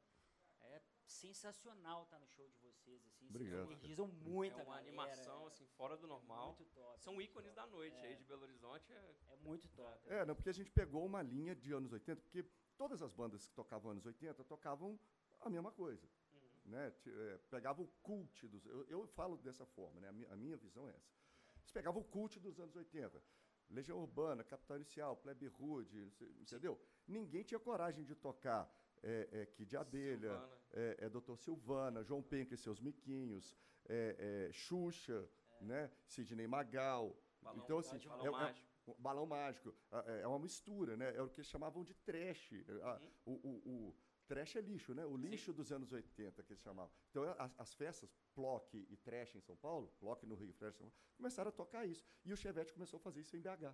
é 0.60 0.82
sensacional 1.08 2.04
estar 2.04 2.20
no 2.20 2.28
show 2.28 2.48
de 2.48 2.58
vocês, 2.60 3.06
assim. 3.08 3.28
Obrigado. 3.30 3.66
Vocês 3.66 3.80
energizam 3.80 4.08
muito 4.08 4.54
É 4.54 4.64
uma 4.64 4.76
galera, 4.76 4.88
animação, 4.88 5.44
é, 5.44 5.48
assim, 5.48 5.66
fora 5.78 5.98
do 5.98 6.08
normal. 6.08 6.48
muito 6.48 6.66
top. 6.74 7.02
São 7.02 7.22
ícones 7.22 7.54
da 7.54 7.66
noite 7.66 7.98
é, 7.98 8.08
aí 8.08 8.16
de 8.16 8.24
Belo 8.24 8.44
Horizonte. 8.44 8.92
É, 8.92 9.16
é 9.30 9.36
muito 9.38 9.68
top. 9.70 10.00
É, 10.06 10.26
não, 10.26 10.36
porque 10.36 10.50
a 10.50 10.54
gente 10.54 10.70
pegou 10.72 11.06
uma 11.06 11.22
linha 11.22 11.56
de 11.56 11.72
anos 11.72 11.92
80, 11.92 12.22
porque 12.22 12.46
todas 12.78 13.02
as 13.02 13.14
bandas 13.14 13.48
que 13.48 13.54
tocavam 13.54 13.92
anos 13.92 14.06
80 14.06 14.44
tocavam 14.44 15.00
a 15.40 15.50
mesma 15.50 15.72
coisa. 15.72 16.08
Uhum. 16.34 16.72
Né? 16.72 16.94
É, 17.06 17.40
pegavam 17.50 17.86
o 17.86 17.88
cult 18.02 18.48
dos. 18.48 18.66
Eu, 18.66 18.86
eu 18.88 19.08
falo 19.08 19.38
dessa 19.38 19.66
forma, 19.66 20.00
né? 20.02 20.10
a, 20.10 20.12
minha, 20.12 20.32
a 20.32 20.36
minha 20.36 20.58
visão 20.58 20.88
é 20.90 20.92
essa. 20.94 21.16
Eles 21.62 21.72
pegavam 21.72 22.02
o 22.02 22.06
cult 22.06 22.40
dos 22.40 22.60
anos 22.60 22.76
80. 22.76 23.22
Legião 23.70 24.00
Urbana, 24.00 24.44
Capital 24.44 24.78
Inicial, 24.78 25.18
Plebe 25.18 25.48
Rude, 25.48 26.12
entendeu? 26.40 26.80
Ninguém 27.08 27.44
tinha 27.44 27.60
coragem 27.60 28.06
de 28.06 28.16
tocar 28.16 28.72
é, 29.04 29.28
é, 29.32 29.46
Kid 29.46 29.76
Abelha, 29.78 30.42
é, 30.74 30.98
é 31.02 31.10
Doutor 31.10 31.38
Silvana, 31.38 32.04
João 32.04 32.22
Penca 32.22 32.54
e 32.54 32.58
seus 32.58 32.80
Miquinhos, 32.80 33.56
é, 33.88 34.48
é, 34.50 34.52
Xuxa, 34.52 35.28
é. 35.62 35.64
né? 35.64 35.92
Sidney 36.06 36.48
Magal. 36.48 37.16
Balão, 37.42 37.64
então, 37.64 37.78
assim, 37.80 37.98
balão 38.00 38.26
é, 38.26 38.32
mágico. 38.32 38.96
balão 39.00 39.26
mágico. 39.26 39.76
É 40.22 40.28
uma 40.28 40.40
mistura, 40.40 40.98
né? 40.98 41.16
É 41.16 41.22
o 41.22 41.30
que 41.30 41.40
eles 41.40 41.50
chamavam 41.50 41.84
de 41.84 41.94
trash. 41.94 42.52
Uhum. 42.52 43.12
O, 43.26 43.32
o, 43.32 43.88
o, 43.88 43.96
trash 44.28 44.56
é 44.58 44.62
lixo, 44.62 44.94
né? 44.94 45.06
O 45.06 45.16
lixo 45.16 45.52
Sim. 45.52 45.58
dos 45.58 45.72
anos 45.72 45.92
80 45.92 46.44
que 46.44 46.52
eles 46.52 46.62
chamavam. 46.62 46.92
Então, 47.10 47.24
as, 47.38 47.54
as 47.58 47.74
festas, 47.74 48.14
Plock 48.36 48.86
e 48.90 48.98
Trash 48.98 49.36
em 49.36 49.42
São 49.42 49.56
Paulo, 49.56 49.88
Plock 50.00 50.26
no 50.26 50.36
Rio, 50.36 50.54
Trash 50.54 50.76
em 50.76 50.78
São 50.78 50.90
Paulo, 50.90 50.96
começaram 51.16 51.50
a 51.50 51.52
tocar 51.52 51.86
isso. 51.86 52.06
E 52.26 52.34
o 52.34 52.38
Chevette 52.38 52.74
começou 52.74 52.98
a 52.98 53.00
fazer 53.02 53.22
isso 53.22 53.36
em 53.38 53.42
BH. 53.42 53.74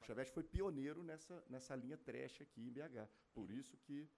O 0.00 0.04
Chevette 0.04 0.32
foi 0.32 0.42
pioneiro 0.42 1.02
nessa, 1.02 1.44
nessa 1.48 1.74
linha 1.76 1.96
trash 1.98 2.40
aqui 2.40 2.62
em 2.62 2.70
BH. 2.70 3.08
Por 3.34 3.50
isso 3.50 3.76
que 3.78 4.08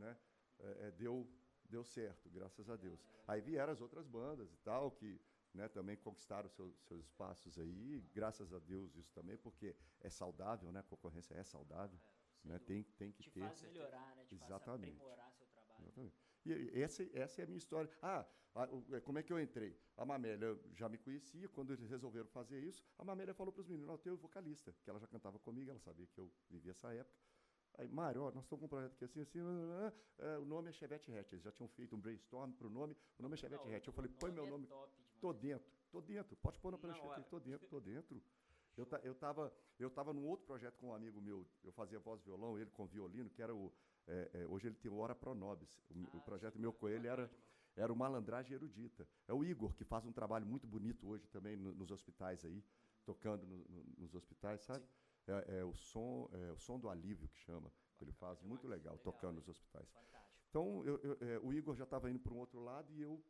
né? 0.00 0.16
É, 0.58 0.86
é, 0.86 0.90
deu, 0.90 1.30
deu 1.64 1.84
certo, 1.84 2.28
graças 2.28 2.68
a 2.68 2.76
Deus. 2.76 3.00
Aí 3.26 3.40
vieram 3.40 3.72
as 3.72 3.80
outras 3.80 4.06
bandas 4.06 4.52
e 4.52 4.56
tal, 4.58 4.90
que 4.90 5.20
né, 5.54 5.68
também 5.68 5.96
conquistaram 5.96 6.48
seus, 6.48 6.74
seus 6.84 7.04
espaços 7.04 7.58
aí, 7.58 8.00
graças 8.12 8.52
a 8.52 8.58
Deus 8.58 8.94
isso 8.96 9.12
também, 9.12 9.36
porque 9.36 9.76
é 10.00 10.10
saudável, 10.10 10.70
né? 10.72 10.80
A 10.80 10.82
concorrência 10.82 11.34
é 11.34 11.44
saudável, 11.44 11.98
é, 12.44 12.48
né? 12.48 12.58
Tem, 12.58 12.82
tem 12.82 13.12
que 13.12 13.22
te 13.22 13.30
ter. 13.30 13.40
Faz 13.40 13.62
melhorar, 13.62 14.14
né? 14.16 14.24
Te 14.24 14.34
Exatamente. 14.34 14.96
faz 14.96 15.10
aprimorar 15.10 15.32
seu 15.32 15.46
trabalho. 15.46 15.82
Exatamente. 15.82 16.16
E 16.44 16.82
essa, 16.82 17.02
essa 17.12 17.42
é 17.42 17.44
a 17.44 17.46
minha 17.46 17.58
história. 17.58 17.90
Ah, 18.00 18.26
a, 18.54 18.64
o, 18.64 18.84
é, 18.94 19.00
como 19.00 19.18
é 19.18 19.22
que 19.22 19.32
eu 19.32 19.40
entrei? 19.40 19.78
A 19.96 20.04
Mamélia 20.04 20.58
já 20.74 20.88
me 20.88 20.98
conhecia, 20.98 21.48
quando 21.48 21.72
eles 21.72 21.88
resolveram 21.88 22.28
fazer 22.28 22.60
isso, 22.62 22.84
a 22.98 23.04
Mamélia 23.04 23.34
falou 23.34 23.52
para 23.52 23.60
os 23.60 23.68
meninos, 23.68 23.86
não, 23.86 23.94
eu 23.94 23.98
tenho 23.98 24.16
vocalista, 24.16 24.74
que 24.82 24.90
ela 24.90 24.98
já 24.98 25.06
cantava 25.06 25.38
comigo, 25.38 25.70
ela 25.70 25.80
sabia 25.80 26.06
que 26.06 26.18
eu 26.18 26.32
vivia 26.48 26.72
essa 26.72 26.92
época. 26.94 27.18
Aí, 27.78 27.88
Mário, 27.88 28.22
ó, 28.22 28.30
nós 28.32 28.44
estamos 28.44 28.60
com 28.60 28.66
um 28.66 28.68
projeto 28.68 28.92
aqui 28.92 29.04
assim, 29.04 29.20
assim, 29.20 29.38
é, 30.18 30.38
o 30.38 30.44
nome 30.44 30.68
é 30.68 30.72
Chevette 30.72 31.10
Hatch. 31.12 31.32
Eles 31.32 31.44
já 31.44 31.52
tinham 31.52 31.68
feito 31.68 31.96
um 31.96 32.00
brainstorm 32.00 32.52
para 32.52 32.66
o 32.66 32.70
nome, 32.70 32.96
o 33.18 33.22
nome 33.22 33.34
é 33.34 33.36
Chevette 33.36 33.74
Hatch. 33.74 33.86
Eu 33.86 33.92
falei, 33.92 34.10
põe 34.18 34.30
meu 34.30 34.44
é 34.44 34.50
nome. 34.50 34.68
tô 35.20 35.32
dentro, 35.32 35.72
tô 35.90 36.00
dentro, 36.00 36.36
pode 36.36 36.58
pôr 36.58 36.72
na 36.72 36.78
prancheta 36.78 37.14
aqui, 37.14 37.30
tô 37.30 37.40
dentro, 37.40 37.66
tô 37.68 37.80
dentro. 37.80 38.22
Eu, 38.76 38.86
ta, 38.86 39.00
eu, 39.02 39.14
tava, 39.14 39.52
eu 39.78 39.90
tava 39.90 40.12
num 40.12 40.26
outro 40.26 40.46
projeto 40.46 40.78
com 40.78 40.88
um 40.88 40.94
amigo 40.94 41.20
meu, 41.20 41.46
eu 41.62 41.72
fazia 41.72 41.98
voz 41.98 42.20
e 42.20 42.24
violão, 42.24 42.58
ele 42.58 42.70
com 42.70 42.86
violino, 42.86 43.28
que 43.28 43.42
era 43.42 43.54
o. 43.54 43.72
É, 44.06 44.30
é, 44.34 44.46
hoje 44.46 44.68
ele 44.68 44.76
tem 44.76 44.90
o 44.90 44.96
Hora 44.96 45.14
Pronobis. 45.14 45.82
O, 45.90 45.94
ah, 45.94 46.16
o 46.16 46.20
projeto 46.20 46.58
meu 46.58 46.72
com 46.72 46.88
ele 46.88 47.06
era, 47.06 47.30
era 47.76 47.92
o 47.92 47.96
Malandragem 47.96 48.54
Erudita. 48.54 49.06
É 49.28 49.34
o 49.34 49.44
Igor, 49.44 49.74
que 49.74 49.84
faz 49.84 50.04
um 50.06 50.12
trabalho 50.12 50.46
muito 50.46 50.66
bonito 50.66 51.06
hoje 51.06 51.28
também 51.28 51.56
no, 51.56 51.74
nos 51.74 51.90
hospitais 51.90 52.44
aí, 52.44 52.64
tocando 53.04 53.46
no, 53.46 53.58
no, 53.68 53.84
nos 53.98 54.14
hospitais, 54.14 54.62
sabe? 54.62 54.84
Sim. 54.84 55.09
É, 55.30 55.58
é, 55.58 55.64
o, 55.64 55.74
som, 55.74 56.28
é 56.32 56.52
o 56.52 56.58
som 56.58 56.78
do 56.78 56.88
alívio 56.88 57.28
que 57.28 57.38
chama, 57.38 57.72
que 57.96 58.04
ele 58.04 58.12
faz, 58.12 58.40
muito 58.42 58.66
legal, 58.66 58.94
legal 58.94 58.98
tocando 58.98 59.36
nos 59.36 59.48
hospitais. 59.48 59.88
Fantástico. 59.90 60.40
Então, 60.48 60.84
eu, 60.84 60.98
eu, 60.98 61.28
é, 61.28 61.38
o 61.38 61.52
Igor 61.52 61.76
já 61.76 61.84
estava 61.84 62.10
indo 62.10 62.18
para 62.18 62.34
um 62.34 62.38
outro 62.38 62.60
lado 62.60 62.92
e 62.92 63.00
eu 63.00 63.22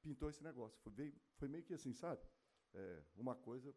pintou 0.00 0.30
esse 0.30 0.42
negócio. 0.42 0.78
Foi, 0.80 0.92
veio, 0.92 1.14
foi 1.36 1.48
meio 1.48 1.64
que 1.64 1.74
assim, 1.74 1.92
sabe? 1.92 2.22
É, 2.74 3.02
uma 3.16 3.34
coisa 3.34 3.74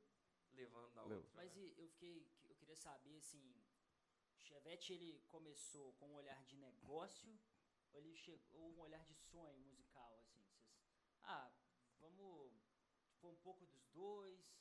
levando 0.54 0.98
a 0.98 1.04
outra. 1.04 1.30
Mas 1.36 1.56
né? 1.56 1.74
eu 1.78 1.88
fiquei, 1.88 2.28
eu 2.48 2.56
queria 2.56 2.76
saber 2.76 3.18
assim, 3.18 3.44
Chevette 4.38 4.94
ele 4.94 5.22
começou 5.28 5.94
com 5.94 6.08
um 6.08 6.16
olhar 6.16 6.44
de 6.46 6.58
negócio 6.58 7.32
ou 7.92 8.00
ele 8.00 8.16
chegou 8.16 8.70
um 8.70 8.80
olhar 8.80 9.04
de 9.06 9.16
sonho 9.16 9.60
musical 9.60 10.16
assim? 10.18 10.44
Vocês, 10.44 11.20
ah, 11.24 11.52
vamos 12.00 12.52
foi 13.20 13.32
um 13.32 13.36
pouco 13.38 13.66
dos 13.66 13.88
dois? 13.90 14.56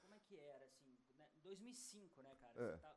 Como 0.00 0.12
é 0.14 0.20
que 0.20 0.36
era, 0.36 0.64
assim, 0.64 0.83
2005, 1.44 2.22
né, 2.22 2.34
cara? 2.36 2.58
É. 2.74 2.76
Tá- 2.78 2.96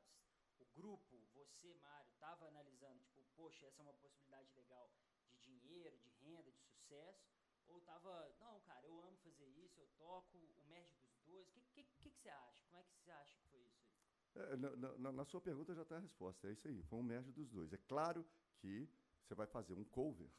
o 0.59 0.65
grupo, 0.73 1.19
você, 1.33 1.73
Mário, 1.75 2.11
tava 2.19 2.47
analisando, 2.47 2.99
tipo, 3.03 3.21
poxa, 3.35 3.65
essa 3.67 3.81
é 3.81 3.83
uma 3.83 3.93
possibilidade 3.93 4.51
legal 4.55 4.89
de 5.29 5.37
dinheiro, 5.37 5.97
de 5.99 6.09
renda, 6.25 6.51
de 6.51 6.61
sucesso? 6.63 7.29
Ou 7.67 7.81
tava, 7.81 8.33
não, 8.39 8.59
cara, 8.61 8.87
eu 8.87 9.03
amo 9.03 9.17
fazer 9.17 9.45
isso, 9.49 9.79
eu 9.81 9.87
toco, 9.97 10.37
o 10.37 10.63
merge 10.67 10.95
dos 10.97 11.19
dois. 11.25 11.47
O 11.49 11.51
que, 11.51 11.61
que, 11.61 11.83
que, 11.83 12.09
que 12.09 12.17
você 12.17 12.29
acha? 12.29 12.63
Como 12.65 12.77
é 12.77 12.83
que 12.83 12.95
você 12.95 13.11
acha 13.11 13.35
que 13.37 13.45
foi 13.49 13.61
isso 13.61 13.83
aí? 13.83 13.97
É, 14.35 14.55
na, 14.55 14.97
na- 14.97 15.11
na 15.11 15.25
sua 15.25 15.41
pergunta 15.41 15.73
já 15.75 15.81
está 15.81 15.97
a 15.97 15.99
resposta. 15.99 16.47
É 16.47 16.51
isso 16.53 16.67
aí. 16.67 16.81
Foi 16.83 16.97
um 16.99 17.03
merge 17.03 17.31
dos 17.31 17.49
dois. 17.49 17.73
É 17.73 17.77
claro 17.77 18.25
que 18.59 18.87
você 19.21 19.35
vai 19.35 19.47
fazer 19.47 19.73
um 19.73 19.83
cover, 19.83 20.29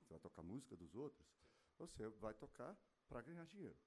você 0.00 0.08
vai 0.08 0.18
tocar 0.20 0.42
música 0.42 0.74
dos 0.76 0.94
outros, 0.94 1.28
você 1.78 2.08
vai 2.08 2.32
tocar 2.34 2.76
para 3.08 3.20
ganhar 3.22 3.44
dinheiro, 3.44 3.78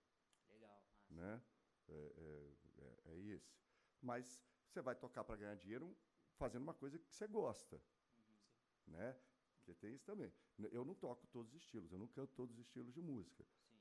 Legal, 0.49 0.81
massa. 0.85 1.13
né? 1.13 1.41
É, 1.87 2.13
é- 2.17 2.53
é- 2.83 3.11
é 3.11 3.17
esse. 3.19 3.55
Mas 4.01 4.43
você 4.67 4.81
vai 4.81 4.95
tocar 4.95 5.23
para 5.23 5.35
ganhar 5.37 5.55
dinheiro 5.55 5.95
fazendo 6.37 6.63
uma 6.63 6.73
coisa 6.73 6.97
que 6.99 7.11
você 7.13 7.27
gosta, 7.27 7.75
Uhum. 7.77 8.93
né? 8.93 9.19
Porque 9.57 9.73
tem 9.75 9.93
isso 9.93 10.03
também. 10.05 10.31
Eu 10.71 10.83
não 10.83 10.93
toco 10.93 11.25
todos 11.27 11.53
os 11.53 11.61
estilos, 11.61 11.91
eu 11.91 11.97
não 11.99 12.07
canto 12.07 12.33
todos 12.33 12.57
os 12.57 12.65
estilos 12.65 12.93
de 12.93 13.01
música. 13.01 13.45
Sim. 13.69 13.79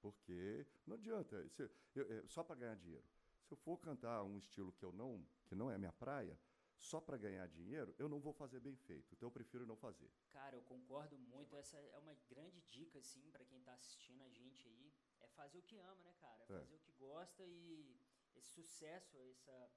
Porque 0.00 0.66
não 0.86 0.96
adianta, 0.96 1.48
se- 1.50 1.70
eu- 1.94 2.10
é, 2.12 2.26
só 2.26 2.42
para 2.42 2.56
ganhar 2.56 2.76
dinheiro. 2.76 3.04
Se 3.46 3.52
eu 3.52 3.56
for 3.58 3.78
cantar 3.78 4.22
um 4.24 4.38
estilo 4.38 4.72
que 4.72 4.84
eu 4.84 4.92
não, 4.92 5.26
que 5.46 5.54
não 5.54 5.70
é 5.70 5.76
minha 5.78 5.92
praia, 5.92 6.38
só 6.78 7.00
para 7.00 7.16
ganhar 7.18 7.46
dinheiro, 7.46 7.94
eu 7.98 8.08
não 8.08 8.18
vou 8.18 8.32
fazer 8.32 8.58
bem 8.58 8.74
feito. 8.74 9.14
Então 9.14 9.28
eu 9.28 9.30
prefiro 9.32 9.66
não 9.66 9.76
fazer. 9.76 10.10
Cara, 10.30 10.56
eu 10.56 10.62
concordo 10.62 11.16
muito. 11.18 11.54
Essa 11.54 11.76
é 11.76 11.98
uma 11.98 12.14
grande 12.28 12.60
dica, 12.62 12.98
assim, 12.98 13.30
pra 13.30 13.44
quem 13.44 13.60
tá 13.62 13.74
assistindo 13.74 14.22
a 14.22 14.28
gente 14.30 14.66
aí. 14.68 14.92
É 15.20 15.28
fazer 15.28 15.58
o 15.58 15.62
que 15.62 15.78
ama, 15.78 16.02
né, 16.02 16.14
cara? 16.20 16.42
É 16.48 16.52
É. 16.54 16.58
fazer 16.60 16.74
o 16.74 16.78
que 16.80 16.92
gosta 16.92 17.44
e 17.46 18.00
esse 18.38 18.50
sucesso, 18.50 19.16
essa, 19.18 19.70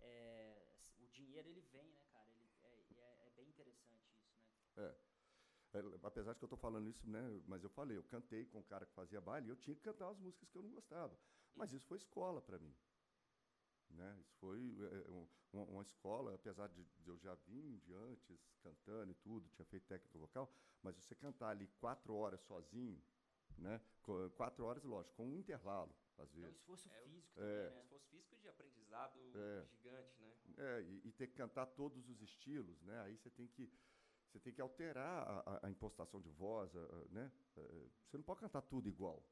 é, 0.00 0.62
o 0.98 1.06
dinheiro, 1.08 1.48
ele 1.48 1.60
vem, 1.60 1.90
né, 1.92 2.04
cara? 2.12 2.28
Ele, 2.30 2.50
é, 2.62 2.84
é, 2.96 3.26
é 3.26 3.30
bem 3.30 3.48
interessante 3.48 4.06
isso, 4.14 4.28
né? 4.28 4.38
É, 4.76 4.94
apesar 6.02 6.32
de 6.32 6.38
que 6.38 6.44
eu 6.44 6.46
estou 6.46 6.58
falando 6.58 6.88
isso, 6.88 7.08
né? 7.08 7.42
Mas 7.46 7.62
eu 7.62 7.70
falei, 7.70 7.96
eu 7.96 8.04
cantei 8.04 8.44
com 8.46 8.58
um 8.58 8.62
cara 8.62 8.86
que 8.86 8.92
fazia 8.92 9.20
baile, 9.20 9.48
eu 9.48 9.56
tinha 9.56 9.74
que 9.74 9.82
cantar 9.82 10.08
as 10.10 10.18
músicas 10.18 10.48
que 10.50 10.56
eu 10.56 10.62
não 10.62 10.70
gostava. 10.70 11.18
Mas 11.54 11.72
isso 11.72 11.86
foi 11.86 11.98
escola 11.98 12.40
para 12.42 12.58
mim. 12.58 12.74
Né? 13.90 14.18
Isso 14.20 14.34
foi 14.36 14.58
é, 14.58 15.10
um- 15.10 15.28
uma, 15.52 15.82
escola, 15.82 16.34
apesar 16.34 16.68
de, 16.68 16.82
de 16.84 17.08
eu 17.08 17.18
já 17.18 17.34
vir 17.34 17.78
de 17.80 17.92
antes 17.92 18.40
cantando 18.62 19.10
e 19.10 19.14
tudo, 19.14 19.48
tinha 19.50 19.66
feito 19.66 19.86
técnica 19.86 20.18
vocal, 20.18 20.50
mas 20.82 20.96
você 20.96 21.14
cantar 21.14 21.50
ali 21.50 21.68
quatro 21.78 22.14
horas 22.14 22.40
sozinho, 22.40 23.02
né? 23.58 23.80
Quatro 24.36 24.64
horas, 24.64 24.82
lógico, 24.84 25.14
com 25.16 25.26
um 25.28 25.38
intervalo, 25.38 25.94
às 26.18 26.30
É 26.30 26.36
um 26.36 26.40
vezes. 26.40 26.56
esforço 26.56 26.88
É, 26.90 27.02
físico 27.02 27.40
é. 27.40 27.64
também, 27.66 27.74
né? 27.76 27.82
Esforço 27.82 28.08
físico 28.08 28.36
de 28.36 28.48
aprendizado 28.48 29.18
É. 29.34 29.64
gigante, 29.66 30.20
né? 30.20 30.34
É, 30.58 30.82
e, 30.82 31.08
e 31.08 31.12
ter 31.12 31.26
que 31.28 31.34
cantar 31.34 31.66
todos 31.66 32.08
os 32.08 32.20
estilos, 32.20 32.82
né? 32.82 33.00
Aí 33.02 33.16
você 33.16 33.30
tem 33.30 33.46
que 33.48 33.70
você 34.30 34.40
tem 34.40 34.52
que 34.54 34.62
alterar 34.62 35.28
a, 35.28 35.40
a- 35.40 35.66
a 35.66 35.70
impostação 35.70 36.18
de 36.20 36.30
voz, 36.30 36.74
a- 36.74 36.78
a- 36.80 37.04
né? 37.10 37.30
É, 37.56 37.88
Você 38.06 38.16
não 38.16 38.24
pode 38.24 38.40
cantar 38.40 38.62
tudo 38.62 38.88
igual. 38.88 39.22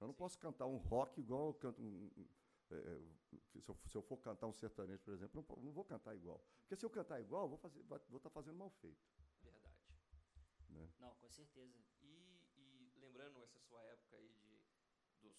Eu 0.00 0.06
não 0.06 0.14
Sim. 0.14 0.18
posso 0.18 0.38
cantar 0.38 0.66
um 0.66 0.76
rock 0.76 1.18
igual 1.20 1.48
eu 1.48 1.54
canto 1.54 1.80
um, 1.82 2.10
um- 2.16 2.28
é, 2.70 2.74
é, 2.76 3.60
se, 3.60 3.68
eu, 3.68 3.76
se 3.86 3.96
eu 3.96 4.02
for 4.02 4.18
cantar 4.18 4.46
um 4.46 4.52
sertanejo, 4.52 5.02
por 5.02 5.12
exemplo, 5.14 5.40
eu 5.40 5.56
não, 5.56 5.64
não 5.64 5.72
vou 5.72 5.84
cantar 5.84 6.14
igual. 6.14 6.44
Porque 6.60 6.76
se 6.76 6.84
eu 6.84 6.90
cantar 6.90 7.20
igual, 7.20 7.48
vou 7.48 7.58
fazer, 7.58 7.82
vai- 7.84 7.98
vou 8.08 8.18
estar 8.18 8.30
fazendo 8.30 8.56
mal 8.58 8.70
feito. 8.70 9.02
Verdade. 9.42 9.74
Né? 10.68 10.88
Não, 10.98 11.14
com 11.16 11.28
certeza. 11.30 11.78
Lembrando 13.20 13.42
essa 13.42 13.60
sua 13.60 13.82
época 13.82 14.16
aí 14.16 14.30
de, 14.30 14.64
dos 15.20 15.36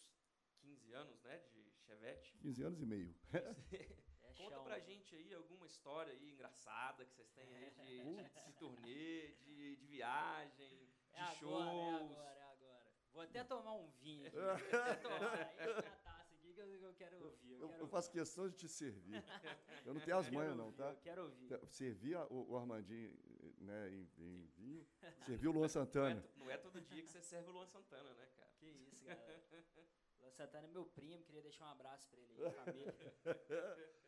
15 0.59 0.93
anos, 0.93 1.19
né, 1.23 1.39
de 1.51 1.71
Chevette, 1.83 2.37
15 2.37 2.63
anos 2.63 2.79
e 2.79 2.85
meio. 2.85 3.15
É 4.23 4.33
conta 4.37 4.55
chão. 4.55 4.63
pra 4.63 4.79
gente 4.79 5.15
aí 5.15 5.33
alguma 5.33 5.65
história 5.65 6.13
aí 6.13 6.29
engraçada 6.29 7.03
que 7.05 7.11
vocês 7.15 7.27
têm 7.31 7.55
aí 7.55 7.71
de, 7.71 8.23
de, 8.23 8.45
de 8.45 8.53
turnê, 8.53 9.31
de, 9.43 9.75
de 9.77 9.87
viagem, 9.87 10.85
de 10.85 11.15
É 11.15 11.21
agora, 11.21 11.35
shows. 11.39 11.65
é 11.65 11.95
agora, 11.95 12.39
é 12.39 12.43
agora. 12.43 12.91
Vou 13.13 13.21
até 13.23 13.43
tomar 13.43 13.73
um 13.73 13.89
vinho 13.99 14.27
aqui. 14.27 14.37
Vou 14.37 14.51
até 14.51 14.95
tomar. 14.97 15.51
Enche 15.53 15.81
minha 15.81 15.95
taça 16.03 16.35
aqui 16.35 16.50
que 16.65 16.73
eu, 16.75 16.81
eu 16.89 16.93
quero 16.95 17.25
ouvir. 17.25 17.51
Eu, 17.53 17.59
Eu, 17.61 17.69
quero 17.69 17.81
eu 17.83 17.87
faço 17.87 18.11
questão 18.11 18.49
de 18.49 18.55
te 18.55 18.67
servir. 18.67 19.13
Eu 19.85 19.93
não 19.95 20.01
tenho 20.01 20.17
as 20.17 20.29
manhas, 20.29 20.55
não, 20.55 20.65
ouvir, 20.65 20.77
tá? 20.77 20.89
Eu 20.91 20.97
quero 20.97 21.23
ouvir. 21.23 21.59
Servir 21.69 22.15
a- 22.15 22.25
o, 22.27 22.51
o 22.51 22.57
Armandinho 22.57 23.17
né, 23.59 23.89
em, 23.89 24.09
em 24.17 24.45
vinho, 24.57 24.87
servir 25.25 25.47
o 25.47 25.51
Luan 25.51 25.59
Não 25.61 25.65
é, 25.65 25.69
Santana. 25.69 26.25
não 26.37 26.49
é 26.51 26.57
todo 26.57 26.79
dia 26.81 27.01
que 27.03 27.09
você 27.11 27.21
serve 27.21 27.49
o 27.49 27.53
Luan 27.53 27.65
Santana, 27.65 28.13
né, 28.13 28.25
cara? 28.37 28.51
Que 28.59 28.67
isso, 28.67 29.03
galera. 29.05 29.43
Luan 30.21 30.31
Santana 30.31 30.67
é 30.67 30.69
meu 30.71 30.85
primo, 30.85 31.23
queria 31.23 31.41
deixar 31.41 31.65
um 31.65 31.69
abraço 31.71 32.07
pra 32.09 32.19
ele 32.21 32.33
aí, 32.45 32.51
família. 32.51 32.95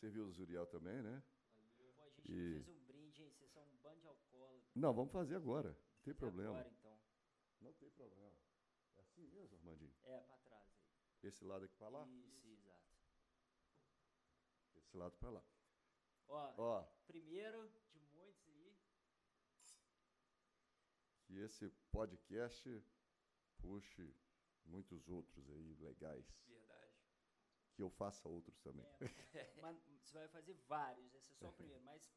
Serviu 0.00 0.24
o 0.26 0.30
Zuriel 0.32 0.66
também, 0.66 1.02
né? 1.02 1.22
Pô, 1.76 2.02
a 2.02 2.08
gente 2.10 2.30
E- 2.30 2.54
não 2.54 2.64
fez 2.64 2.68
um 2.68 2.84
brinde, 2.86 3.22
hein? 3.22 3.30
Vocês 3.32 3.50
são 3.50 3.62
um 3.64 3.76
bando 3.82 4.00
de 4.00 4.06
alcoólatras. 4.06 4.70
Não, 4.74 4.94
vamos 4.94 5.12
fazer 5.12 5.34
agora. 5.36 5.70
Não 5.70 6.02
tem 6.04 6.14
Fazer 6.14 6.14
problema. 6.14 6.50
Agora, 6.60 6.68
então. 6.78 6.98
Não 7.60 7.72
tem 7.74 7.90
problema. 7.90 8.32
É 8.96 9.00
assim 9.00 9.26
mesmo, 9.26 9.56
Armandinho? 9.58 9.92
É, 10.04 10.20
pra 10.20 10.36
trás. 10.38 10.57
Esse 11.22 11.44
lado 11.44 11.64
aqui 11.64 11.74
pra 11.76 11.88
lá? 11.88 12.06
Isso, 12.06 12.48
exato. 12.48 12.88
Esse 14.76 14.96
lado 14.96 15.16
pra 15.18 15.30
lá. 15.30 15.44
Ó, 16.28 16.54
Ó, 16.58 16.82
primeiro 17.06 17.68
de 17.92 18.00
muitos 18.14 18.46
aí. 18.48 18.76
que 21.26 21.38
esse 21.40 21.68
podcast 21.90 22.82
puxe 23.58 24.14
muitos 24.64 25.08
outros 25.08 25.48
aí 25.50 25.74
legais. 25.80 26.26
Verdade. 26.46 26.92
Que 27.74 27.82
eu 27.82 27.90
faça 27.90 28.28
outros 28.28 28.58
também. 28.60 28.86
É, 29.34 29.54
mas 29.60 29.78
você 30.00 30.18
vai 30.18 30.28
fazer 30.28 30.54
vários, 30.66 31.12
esse 31.14 31.32
é 31.32 31.36
só 31.36 31.48
o 31.48 31.52
primeiro, 31.52 31.82
mas 31.84 32.10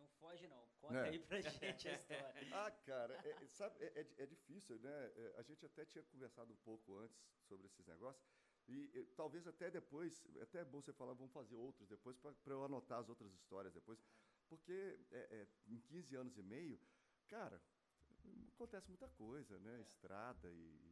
não 0.00 0.08
foge 0.20 0.46
não. 0.48 0.68
Conta 0.80 0.98
É. 0.98 1.08
aí 1.10 1.18
pra 1.18 1.40
gente 1.40 1.88
a 1.88 1.94
história. 1.94 2.34
Ah, 2.66 2.70
cara, 2.70 3.14
é, 3.24 3.30
é, 3.30 3.48
sabe, 3.48 3.84
é, 3.84 4.00
é 4.00 4.22
é 4.24 4.26
difícil, 4.26 4.78
né? 4.80 5.12
É, 5.16 5.34
a 5.38 5.42
gente 5.42 5.64
até 5.64 5.84
tinha 5.84 6.02
conversado 6.04 6.52
um 6.52 6.56
pouco 6.56 6.96
antes 6.98 7.18
sobre 7.48 7.66
esses 7.66 7.86
negócios. 7.86 8.24
E, 8.68 8.90
e 8.94 9.04
talvez 9.16 9.46
até 9.46 9.70
depois, 9.70 10.22
até 10.40 10.60
é 10.60 10.64
bom 10.64 10.80
você 10.80 10.92
falar, 10.92 11.12
vamos 11.14 11.32
fazer 11.32 11.56
outros 11.56 11.88
depois, 11.88 12.16
para 12.18 12.52
eu 12.52 12.64
anotar 12.64 12.98
as 13.00 13.08
outras 13.08 13.32
histórias 13.32 13.72
depois. 13.72 13.98
Porque 14.48 14.98
em 15.66 15.78
15 15.80 16.16
anos 16.16 16.36
e 16.38 16.42
meio, 16.42 16.80
cara, 17.28 17.60
acontece 18.54 18.88
muita 18.88 19.08
coisa, 19.08 19.58
né? 19.60 19.80
Estrada 19.80 20.50
e 20.52 20.89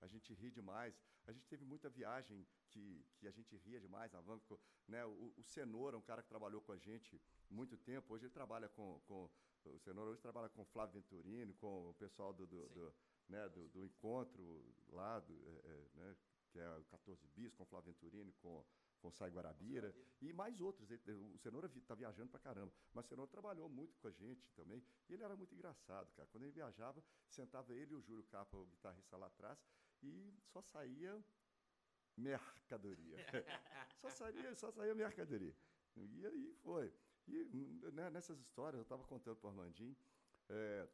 a 0.00 0.06
gente 0.06 0.32
ri 0.34 0.50
demais. 0.50 0.94
A 1.26 1.32
gente 1.32 1.46
teve 1.48 1.64
muita 1.64 1.88
viagem 1.88 2.46
que, 2.70 3.04
que 3.18 3.26
a 3.26 3.30
gente 3.30 3.56
ria 3.56 3.80
demais 3.80 4.12
na 4.12 4.20
van. 4.20 4.38
ficou, 4.38 4.60
Né? 4.86 5.04
O, 5.04 5.34
o 5.36 5.42
Cenoura, 5.42 5.96
um 5.96 6.02
cara 6.02 6.22
que 6.22 6.28
trabalhou 6.28 6.60
com 6.60 6.72
a 6.72 6.78
gente 6.78 7.20
muito 7.50 7.76
tempo, 7.76 8.14
hoje 8.14 8.26
ele 8.26 8.32
trabalha 8.32 8.68
com, 8.68 9.00
com 9.06 9.30
o 9.74 9.78
Cenoura 9.80 10.10
hoje 10.10 10.20
trabalha 10.20 10.48
com 10.48 10.62
o 10.62 10.64
Flávio 10.66 11.00
Venturini, 11.00 11.52
com 11.54 11.90
o 11.90 11.94
pessoal 11.94 12.32
do, 12.32 12.46
do, 12.46 12.68
do, 12.68 12.94
né, 13.28 13.48
do, 13.48 13.68
do 13.68 13.84
encontro 13.84 14.64
lá, 14.88 15.18
do, 15.20 15.34
é, 15.48 15.70
é, 15.70 15.88
né, 15.94 16.16
que 16.50 16.58
é 16.58 16.68
o 16.76 16.84
14 16.84 17.26
Bis, 17.28 17.52
com 17.54 17.64
o 17.64 17.66
Flávio 17.66 17.92
Venturini, 17.92 18.32
com, 18.34 18.64
com 19.00 19.08
o 19.08 19.12
Sai 19.12 19.30
Guarabira, 19.30 19.94
e 20.20 20.32
mais 20.32 20.60
outros. 20.60 20.88
O 21.34 21.38
Cenoura 21.38 21.70
está 21.76 21.94
viajando 21.94 22.30
pra 22.30 22.40
caramba, 22.40 22.72
mas 22.92 23.04
o 23.04 23.08
Cenoura 23.08 23.30
trabalhou 23.30 23.68
muito 23.68 23.98
com 23.98 24.08
a 24.08 24.12
gente 24.12 24.48
também, 24.52 24.82
e 25.08 25.14
ele 25.14 25.22
era 25.22 25.36
muito 25.36 25.54
engraçado, 25.54 26.12
cara. 26.14 26.28
Quando 26.28 26.44
ele 26.44 26.52
viajava, 26.52 27.02
sentava 27.28 27.74
ele 27.74 27.92
e 27.92 27.96
o 27.96 28.02
Júlio 28.02 28.24
Capa, 28.24 28.56
o 28.56 28.66
guitarrista 28.66 29.16
lá 29.16 29.26
atrás, 29.26 29.58
e 30.06 30.34
só 30.52 30.62
saía 30.62 31.22
mercadoria. 32.16 33.16
só, 34.00 34.10
saía, 34.10 34.54
só 34.54 34.70
saía 34.70 34.94
mercadoria. 34.94 35.54
E 35.96 36.26
aí 36.26 36.54
foi. 36.62 36.92
E 37.28 37.44
né, 37.92 38.10
nessas 38.10 38.38
histórias, 38.38 38.78
eu 38.78 38.82
estava 38.82 39.04
contando 39.04 39.36
para 39.36 39.48
o 39.48 39.50
Armandinho, 39.50 39.96
é, 40.48 40.88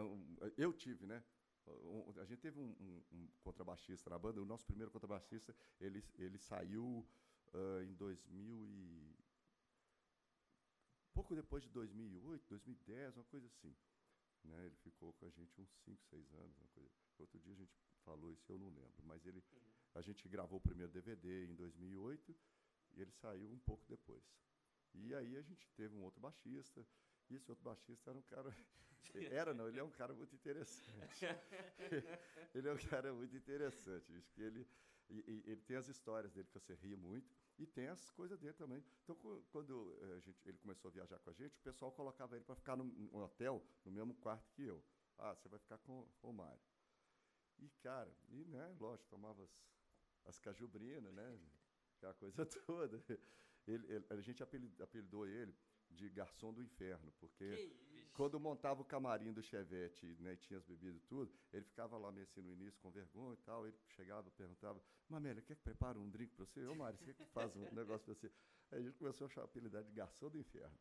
um- 0.00 0.36
eu 0.56 0.72
tive, 0.72 1.06
né? 1.06 1.22
um- 1.66 2.12
a 2.20 2.24
gente 2.24 2.40
teve 2.40 2.58
um, 2.60 3.02
um- 3.12 3.28
contrabaixista 3.42 4.08
na 4.10 4.18
banda, 4.18 4.40
o 4.40 4.44
nosso 4.44 4.64
primeiro 4.66 4.90
contrabaixista, 4.90 5.54
ele, 5.80 6.02
ele 6.16 6.38
saiu 6.38 7.06
ah, 7.52 7.82
em 7.84 7.94
2000 7.94 8.64
e... 8.66 9.16
Pouco 11.14 11.34
depois 11.34 11.62
de 11.62 11.70
2008, 11.70 12.46
2010, 12.48 13.16
uma 13.16 13.24
coisa 13.24 13.46
assim. 13.46 13.74
Né? 14.44 14.66
Ele 14.66 14.76
ficou 14.76 15.12
com 15.14 15.26
a 15.26 15.30
gente 15.30 15.58
uns 15.60 15.70
5, 15.84 16.04
6 16.04 16.30
anos. 16.34 16.56
Uma 16.58 16.68
coisa. 16.68 16.90
Outro 17.18 17.38
dia 17.40 17.52
a 17.52 17.56
gente 17.56 17.76
falou 18.04 18.32
isso, 18.32 18.50
eu 18.52 18.58
não 18.58 18.68
lembro. 18.70 19.02
Mas 19.04 19.24
ele, 19.26 19.42
a 19.94 20.00
gente 20.02 20.28
gravou 20.28 20.58
o 20.58 20.62
primeiro 20.62 20.92
DVD 20.92 21.46
em 21.46 21.54
2008 21.54 22.34
e 22.94 23.00
ele 23.02 23.12
saiu 23.12 23.50
um 23.50 23.58
pouco 23.58 23.84
depois. 23.88 24.24
E 24.94 25.14
aí 25.14 25.36
a 25.36 25.42
gente 25.42 25.68
teve 25.70 25.94
um 25.94 26.02
outro 26.02 26.20
baixista. 26.20 26.86
E 27.28 27.34
esse 27.34 27.50
outro 27.50 27.64
baixista 27.64 28.10
era 28.10 28.18
um 28.18 28.22
cara. 28.22 28.50
Era, 29.30 29.54
não, 29.54 29.68
ele 29.68 29.78
é 29.78 29.84
um 29.84 29.90
cara 29.90 30.12
muito 30.14 30.34
interessante. 30.34 31.24
ele 32.54 32.68
é 32.68 32.72
um 32.72 32.76
cara 32.88 33.12
muito 33.14 33.36
interessante, 33.36 34.10
bicho, 34.10 34.30
que 34.32 34.42
ele, 34.42 34.66
e- 35.08 35.24
e- 35.26 35.50
ele 35.50 35.60
tem 35.62 35.76
as 35.76 35.88
histórias 35.88 36.32
dele 36.32 36.46
que 36.48 36.52
você 36.58 36.74
ria 36.74 36.96
muito 36.96 37.32
e 37.58 37.66
tem 37.66 37.86
as 37.88 38.10
coisas 38.10 38.38
dele 38.38 38.54
também. 38.54 38.84
Então, 39.04 39.16
quando 39.50 39.96
eh, 40.02 40.16
a 40.16 40.20
gente, 40.20 40.38
ele 40.48 40.58
começou 40.58 40.88
a 40.88 40.92
viajar 40.92 41.18
com 41.20 41.30
a 41.30 41.32
gente, 41.32 41.56
o 41.56 41.62
pessoal 41.62 41.92
colocava 41.92 42.34
ele 42.36 42.44
para 42.44 42.54
ficar 42.56 42.76
num 42.76 43.08
hotel, 43.16 43.64
no 43.84 43.92
mesmo 43.92 44.14
quarto 44.16 44.50
que 44.52 44.64
eu. 44.64 44.84
Ah, 45.18 45.34
você 45.34 45.48
vai 45.48 45.58
ficar 45.58 45.78
com, 45.78 46.06
o 46.22 46.32
Mário. 46.32 46.60
E, 47.58 47.68
cara, 47.82 48.10
e, 48.28 48.44
né, 48.44 48.76
lógico, 48.78 49.08
tomava 49.08 49.42
as, 49.42 49.50
as 50.26 50.38
cajubrinas, 50.38 51.12
né? 51.14 51.38
Aquela 51.96 52.14
coisa 52.14 52.44
toda. 52.66 53.02
Ele, 53.66 53.86
ele- 53.92 54.06
a 54.10 54.20
gente 54.20 54.42
apeli- 54.42 54.74
apelidou 54.80 55.26
ele 55.26 55.54
de 55.90 56.08
garçom 56.10 56.52
do 56.52 56.62
inferno, 56.62 57.12
porque 57.18 57.44
quando 58.12 58.38
montava 58.40 58.82
o 58.82 58.84
camarim 58.84 59.32
do 59.32 59.42
Chevette, 59.42 60.06
né, 60.20 60.34
e 60.34 60.36
tinha 60.36 60.58
as 60.58 60.64
bebidas 60.64 60.96
e 61.02 61.06
tudo, 61.06 61.32
ele 61.52 61.64
ficava 61.64 61.96
lá 61.96 62.10
meio 62.10 62.24
assim 62.24 62.42
no 62.42 62.50
início 62.50 62.80
com 62.80 62.90
vergonha 62.90 63.34
e 63.34 63.42
tal, 63.44 63.66
ele 63.66 63.76
chegava, 63.88 64.30
perguntava, 64.32 64.82
Mamélia, 65.08 65.42
quer 65.42 65.54
que 65.54 65.62
prepare 65.62 65.98
um 65.98 66.08
drink 66.10 66.34
para 66.34 66.44
você? 66.44 66.66
Ô, 66.66 66.74
Mário, 66.74 66.98
você 66.98 67.04
quer 67.04 67.14
que 67.14 67.24
faz 67.32 67.54
um 67.56 67.60
negócio 67.72 68.04
para 68.04 68.14
você? 68.14 68.32
Aí 68.70 68.80
a 68.80 68.82
gente 68.82 68.98
começou 68.98 69.26
a 69.26 69.30
chamar 69.30 69.44
apelidar 69.46 69.82
de 69.84 69.92
garçom 69.92 70.28
do 70.28 70.38
inferno. 70.38 70.76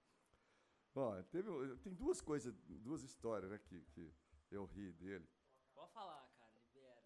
Ó, 0.96 1.22
teve, 1.24 1.50
tem 1.78 1.94
duas 1.94 2.22
coisas, 2.22 2.54
duas 2.82 3.04
histórias, 3.04 3.52
né, 3.52 3.60
que, 3.60 3.82
que 3.82 4.12
eu 4.50 4.66
ri 4.66 4.92
dele. 4.94 5.28
Pode 5.74 5.92
falar. 5.92 6.35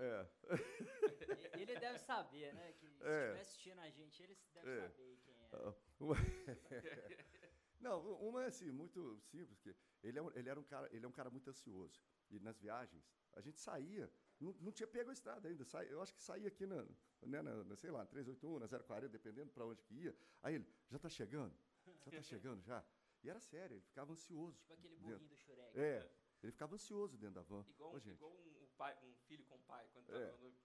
É, 0.01 0.29
Ele 1.62 1.77
deve 1.79 2.00
saber, 2.00 2.53
né? 2.53 2.72
Que 2.74 2.88
se 2.89 3.03
É. 3.03 3.22
estiver 3.25 3.41
assistindo 3.41 3.79
a 3.79 3.89
gente, 3.89 4.24
ele 4.24 4.38
deve 4.53 4.70
É. 4.70 4.82
saber 4.89 5.18
quem 5.25 5.36
é. 5.41 5.50
Ah, 5.51 5.75
Não, 7.79 8.01
uma 8.27 8.44
é 8.44 8.48
assim, 8.48 8.72
muito 8.72 9.18
simples, 9.22 9.58
que 9.60 9.74
ele, 10.03 10.20
é 10.20 10.22
um- 10.22 10.32
ele 10.36 10.50
era 10.50 10.60
um 10.60 10.63
cara, 10.63 10.89
ele 10.94 11.06
é 11.06 11.08
um 11.08 11.12
cara 11.12 11.29
muito 11.29 11.50
ansioso. 11.50 12.01
E 12.29 12.39
nas 12.39 12.58
viagens, 12.60 13.03
a 13.34 13.41
gente 13.41 13.58
saía, 13.58 14.12
não, 14.39 14.51
não 14.60 14.72
tinha 14.72 14.88
pego 14.88 15.10
a 15.10 15.13
estrada 15.13 15.48
ainda. 15.48 15.65
Eu 15.89 16.01
acho 16.01 16.13
que 16.13 16.22
saía 16.22 16.48
aqui 16.50 16.65
na, 16.65 16.84
né, 17.22 17.41
na, 17.41 17.63
na, 17.63 17.75
sei 17.77 17.89
lá, 17.89 18.06
381, 18.06 18.60
na 18.60 18.68
040, 18.68 19.08
dependendo 19.10 19.51
para 19.51 19.65
onde 19.65 19.82
que 19.84 19.94
ia. 19.96 20.15
Aí 20.44 20.56
ele, 20.56 20.68
já 20.89 20.98
está 20.98 21.10
chegando? 21.10 21.56
Já 21.86 21.91
está 22.12 22.22
chegando 22.22 22.62
já? 22.62 22.84
E 23.24 23.29
era 23.29 23.39
sério, 23.39 23.75
ele 23.75 23.82
ficava 23.82 24.12
ansioso. 24.12 24.58
Tipo 24.60 24.74
aquele 24.74 24.96
dentro. 24.98 25.12
burrinho 25.20 25.29
do 25.29 25.36
Shurek. 25.38 25.79
É, 25.79 26.12
ele 26.44 26.51
ficava 26.51 26.75
ansioso 26.75 27.18
dentro 27.18 27.36
da 27.36 27.41
van. 27.41 27.65
Igual, 27.70 27.94
Ô, 27.96 28.00
gente. 28.00 28.15
igual 28.18 28.32
um 28.34 28.49
pai, 28.79 28.98
um 29.03 29.13
filho 29.27 29.43
com 29.45 29.59
pai, 29.71 29.88
quando 29.93 30.09
É. 30.15 30.25
tava 30.31 30.38
no- 30.43 30.55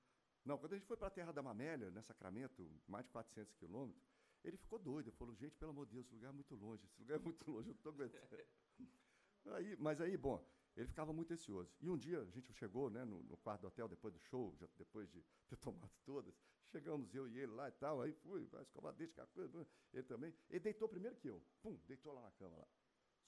Não, 0.45 0.59
quando 0.59 0.73
a 0.75 0.77
gente 0.77 0.87
foi 0.87 0.97
para 0.97 1.09
a 1.09 1.11
Terra 1.11 1.33
da 1.33 1.43
Mamélia, 1.43 1.91
né, 1.91 2.03
Sacramento, 2.03 2.71
mais 2.87 3.05
de 3.07 3.11
400 3.11 3.55
quilômetros, 3.57 4.05
ele 4.45 4.57
ficou 4.59 4.79
doido. 4.79 5.09
Ele 5.09 5.17
falou, 5.17 5.35
gente, 5.35 5.57
pelo 5.57 5.71
amor 5.73 5.87
de 5.87 5.93
Deus, 5.95 6.05
esse 6.07 6.15
lugar 6.15 6.29
é 6.29 6.33
muito 6.33 6.55
longe, 6.55 6.85
esse 6.85 7.01
lugar 7.01 7.17
é 7.17 7.19
muito 7.19 7.51
longe, 7.51 7.69
eu 7.69 7.73
não 7.73 7.79
estou 7.79 7.93
aguentando. 7.93 8.45
aí, 9.57 9.77
mas 9.79 10.01
aí, 10.01 10.17
bom, 10.17 10.47
ele 10.77 10.87
ficava 10.87 11.13
muito 11.13 11.33
ansioso. 11.33 11.75
E 11.81 11.89
um 11.89 11.97
dia 11.97 12.21
a 12.21 12.31
gente 12.31 12.53
chegou 12.53 12.91
né, 12.91 13.05
no, 13.05 13.23
no 13.23 13.37
quarto 13.39 13.63
do 13.63 13.67
hotel, 13.69 13.89
depois 13.89 14.13
do 14.15 14.21
show, 14.21 14.55
já 14.57 14.69
depois 14.77 15.11
de 15.11 15.23
ter 15.49 15.57
tomado 15.91 15.93
todas, 16.05 16.35
chegamos 16.67 17.13
eu 17.15 17.27
e 17.27 17.39
ele 17.39 17.53
lá 17.53 17.69
e 17.69 17.73
tal, 17.73 18.03
aí 18.03 18.13
fui, 18.13 18.45
vai 18.47 18.63
escovar 18.63 18.93
dente, 18.95 19.15
coisa, 19.33 19.67
ele 19.93 20.03
também. 20.05 20.35
Ele 20.51 20.61
deitou 20.61 20.89
primeiro 20.89 21.17
que 21.17 21.29
eu, 21.29 21.43
pum, 21.63 21.77
deitou 21.87 22.13
lá 22.13 22.21
na 22.23 22.33
cama 22.33 22.57
lá. 22.59 22.69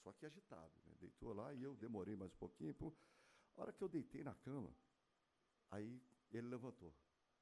Só 0.03 0.11
que 0.13 0.25
agitado, 0.25 0.71
né? 0.85 0.93
Deitou 0.99 1.33
lá 1.33 1.51
e 1.53 1.63
eu 1.63 1.75
demorei 1.75 2.15
mais 2.15 2.31
um 2.31 2.37
pouquinho, 2.37 2.73
pum. 2.75 2.93
A 3.57 3.61
hora 3.61 3.73
que 3.73 3.83
eu 3.83 3.89
deitei 3.89 4.23
na 4.23 4.33
cama, 4.35 4.71
aí 5.71 6.01
ele 6.31 6.47
levantou. 6.47 6.93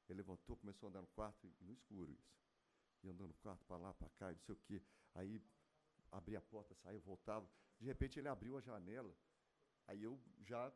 Ele 0.08 0.18
levantou, 0.18 0.56
começou 0.58 0.88
a 0.88 0.90
andar 0.90 1.02
no 1.02 1.08
quarto, 1.08 1.46
e 1.60 1.64
no 1.66 1.74
escuro 1.74 2.12
isso. 2.12 2.34
E 3.04 3.10
andando 3.10 3.28
no 3.30 3.34
quarto, 3.36 3.66
para 3.66 3.78
lá, 3.78 3.94
para 3.94 4.10
cá, 4.12 4.32
e 4.32 4.36
não 4.36 4.42
sei 4.42 4.56
o 4.56 4.58
quê. 4.60 4.82
Aí 5.14 5.42
abria 6.12 6.38
a 6.38 6.42
porta, 6.42 6.74
saía, 6.76 7.00
voltava. 7.00 7.50
De 7.80 7.86
repente 7.86 8.20
ele 8.20 8.28
abriu 8.28 8.58
a 8.58 8.62
janela. 8.62 9.14
Aí 9.88 10.02
eu 10.04 10.20
já 10.42 10.72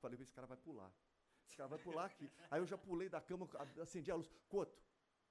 falei, 0.00 0.20
esse 0.20 0.32
cara 0.32 0.46
vai 0.46 0.56
pular. 0.56 0.92
Esse 1.46 1.56
cara 1.56 1.68
vai 1.68 1.78
pular 1.78 2.04
aqui. 2.06 2.30
Aí 2.50 2.60
eu 2.60 2.66
já 2.66 2.76
pulei 2.76 3.08
da 3.08 3.20
cama, 3.20 3.48
acendi 3.80 4.10
a 4.10 4.14
luz. 4.16 4.30
Coto, 4.48 4.82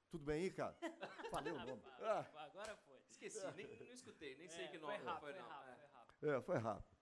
tudo 0.10 0.24
bem 0.26 0.44
aí, 0.44 0.52
cara? 0.52 0.76
Falei 1.32 1.52
o 1.54 1.58
nome. 1.60 1.82
Ah, 2.00 2.26
Agora 2.46 2.76
foi. 2.78 2.98
Esqueci, 3.10 3.40
nem, 3.56 3.68
não 3.88 3.94
escutei, 3.94 4.36
nem 4.36 4.48
sei 4.48 4.66
É, 4.66 4.68
que 4.68 4.80
foi 4.80 4.94
nome 4.94 5.04
rápido, 5.04 5.22
foi, 5.22 5.34
foi 5.34 5.42
não. 5.42 5.50
rápido, 5.50 5.70
É. 5.72 5.76
foi 5.78 5.88
rápido. 5.88 6.28
É, 6.30 6.42
foi 6.42 6.58
rápido. 6.58 6.93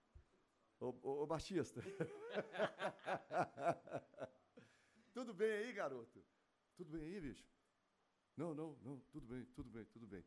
Ô, 0.82 0.88
ô, 1.04 1.24
ô 1.24 1.28
Batista. 1.28 1.82
tudo 5.14 5.34
bem 5.34 5.52
aí, 5.52 5.74
garoto? 5.74 6.24
Tudo 6.76 6.92
bem 6.92 7.02
aí, 7.04 7.22
bicho? 7.22 7.46
Não, 8.36 8.56
não, 8.56 8.76
não, 8.82 9.00
tudo 9.12 9.28
bem, 9.28 9.46
tudo 9.54 9.70
bem, 9.70 9.86
tudo 9.86 10.08
bem. 10.08 10.26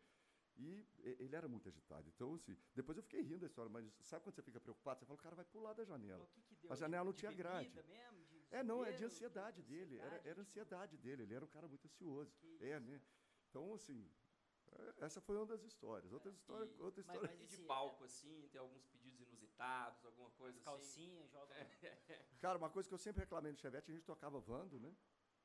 E 0.57 0.87
ele 1.03 1.35
era 1.35 1.49
muito 1.49 1.69
agitado. 1.69 2.09
Então, 2.09 2.35
assim, 2.35 2.57
depois 2.73 2.97
eu 2.97 3.03
fiquei 3.03 3.21
rindo 3.23 3.41
da 3.41 3.47
história, 3.47 3.69
mas 3.69 3.85
sabe 4.03 4.23
quando 4.23 4.37
você 4.37 4.43
fica 4.43 4.61
preocupado? 4.61 5.01
Você 5.01 5.07
fala, 5.07 5.19
o 5.19 5.23
cara 5.23 5.35
vai 5.35 5.45
pular 5.45 5.73
da 5.73 5.85
janela. 5.85 6.29
Que 6.33 6.43
que 6.43 6.55
deu? 6.55 6.73
A 6.73 6.77
janela 6.77 7.05
não 7.05 7.13
De- 7.13 7.19
tinha 7.19 7.33
de 7.33 7.37
grade. 7.37 7.75
Mesmo, 7.89 8.25
de 8.27 8.47
É, 8.53 8.63
não, 8.63 8.85
é 8.85 8.93
de 8.93 9.05
ansiedade 9.05 9.61
dele. 9.63 9.97
Era, 9.99 10.07
Ansiedade, 10.07 10.29
era 10.29 10.35
tipo, 10.35 10.41
ansiedade 10.43 10.97
dele. 10.99 11.23
Ele 11.25 11.35
era 11.35 11.45
um 11.45 11.49
cara 11.49 11.67
muito 11.67 11.85
ansioso. 11.87 12.33
Que 12.39 12.65
É, 12.65 12.79
né? 12.79 13.01
Então, 13.51 13.75
assim, 13.75 14.09
é, 14.71 14.95
essa 15.05 15.21
foi 15.21 15.35
uma 15.37 15.47
das 15.47 15.65
histórias. 15.65 16.13
Outras 16.13 16.37
histórias, 16.37 16.71
e- 16.71 16.81
outra 16.81 17.03
mas- 17.05 17.17
história. 17.17 17.37
mas 17.37 17.53
E 17.53 17.57
de 17.57 17.63
palco, 17.65 18.05
assim, 18.05 18.47
tem 18.53 18.61
alguns 18.61 18.87
pedidos 18.87 19.04
inusitados, 19.59 20.05
alguma 20.05 20.31
coisa 20.31 20.57
assim. 20.59 20.65
Calcinha, 20.65 21.27
joga. 21.29 21.55
Cara, 22.41 22.59
uma 22.59 22.71
coisa 22.71 22.89
que 22.89 22.95
eu 22.95 22.99
sempre 22.99 23.21
reclamei 23.21 23.53
no 23.53 23.59
Chevette, 23.59 23.91
a 23.91 23.95
gente 23.95 24.05
tocava 24.05 24.41
Vando, 24.41 24.79
né? 24.81 24.95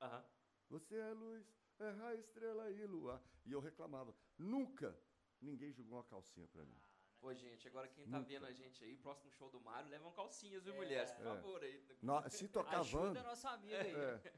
Aham. 0.02 0.26
Você 0.70 0.96
é 0.98 1.12
luz, 1.14 1.46
é 1.80 1.90
raio, 1.92 2.20
estrela 2.20 2.70
e 2.70 2.86
luar. 2.86 3.22
E 3.46 3.52
eu 3.52 3.60
reclamava. 3.60 4.16
Nunca 4.38 4.96
ninguém 5.42 5.72
jogou 5.72 5.98
uma 5.98 6.04
calcinha 6.04 6.48
pra 6.48 6.64
mim. 6.66 6.80
Pô, 7.20 7.34
gente, 7.34 7.68
agora 7.68 7.88
quem 7.88 8.06
tá 8.08 8.18
Nunca. 8.18 8.30
vendo 8.30 8.46
a 8.46 8.52
gente 8.54 8.84
aí, 8.84 8.96
próximo 8.96 9.32
show 9.32 9.50
do 9.50 9.60
Mário, 9.60 9.90
levam 9.90 10.12
calcinhas, 10.14 10.64
viu, 10.64 10.74
É. 10.74 10.78
mulheres? 10.78 11.12
Por 11.14 11.22
É. 11.26 11.30
favor, 11.36 11.62
aí. 11.64 11.86
No- 12.02 12.30
se 12.30 12.48
tocar 12.48 12.80
Ajuda 12.80 13.06
Vando. 13.08 13.24
nosso 13.24 13.48
amigo 13.48 13.76
aí. 13.76 13.94
É. 13.94 14.34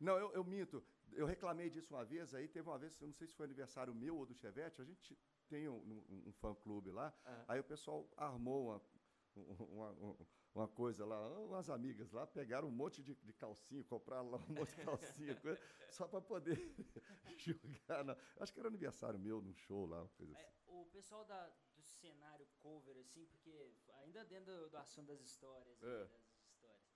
Não, 0.00 0.18
eu, 0.18 0.32
eu 0.32 0.44
minto. 0.44 0.84
Eu 1.12 1.24
reclamei 1.26 1.70
disso 1.70 1.94
uma 1.94 2.04
vez, 2.04 2.34
aí 2.34 2.48
teve 2.48 2.68
uma 2.68 2.78
vez, 2.78 3.00
eu 3.00 3.06
não 3.06 3.14
sei 3.14 3.26
se 3.28 3.34
foi 3.34 3.44
aniversário 3.46 3.94
meu 3.94 4.16
ou 4.16 4.26
do 4.26 4.34
Chevette, 4.34 4.82
a 4.82 4.84
gente 4.84 5.16
tem 5.48 5.68
um, 5.68 5.76
um- 5.76 6.24
um 6.28 6.32
fã-clube 6.32 6.90
lá, 6.90 7.14
Aham. 7.24 7.44
aí 7.48 7.60
o 7.60 7.64
pessoal 7.64 8.10
armou 8.16 8.66
uma, 8.66 8.76
um- 8.76 8.95
uma, 9.40 9.90
um- 9.92 10.26
uma 10.54 10.68
coisa 10.68 11.04
lá, 11.04 11.38
umas 11.40 11.68
amigas 11.68 12.10
lá, 12.12 12.26
pegaram 12.26 12.68
um 12.68 12.70
monte 12.70 13.02
de, 13.02 13.14
de 13.14 13.32
calcinha, 13.34 13.84
compraram 13.84 14.30
lá 14.30 14.38
um 14.38 14.54
monte 14.54 14.74
de 14.74 14.84
calcinha, 14.84 15.34
coisa, 15.40 15.60
só 15.90 16.08
para 16.08 16.20
poder 16.20 16.56
jogar. 17.36 18.04
Na, 18.04 18.16
acho 18.40 18.52
que 18.52 18.58
era 18.60 18.68
aniversário 18.68 19.18
meu, 19.18 19.42
num 19.42 19.54
show 19.54 19.84
lá, 19.86 20.00
uma 20.02 20.08
coisa 20.10 20.36
É, 20.38 20.46
assim. 20.48 20.62
o 20.66 20.86
pessoal 20.86 21.24
da, 21.26 21.48
do 21.74 21.82
cenário 21.82 22.46
cover, 22.62 22.96
assim, 22.98 23.26
porque 23.26 23.74
ainda 24.02 24.24
dentro 24.24 24.52
do, 24.56 24.70
do 24.70 24.76
assunto 24.78 25.08
das 25.08 25.20
histórias, 25.20 25.82
É. 25.82 26.04
das 26.06 26.22
histórias. 26.42 26.86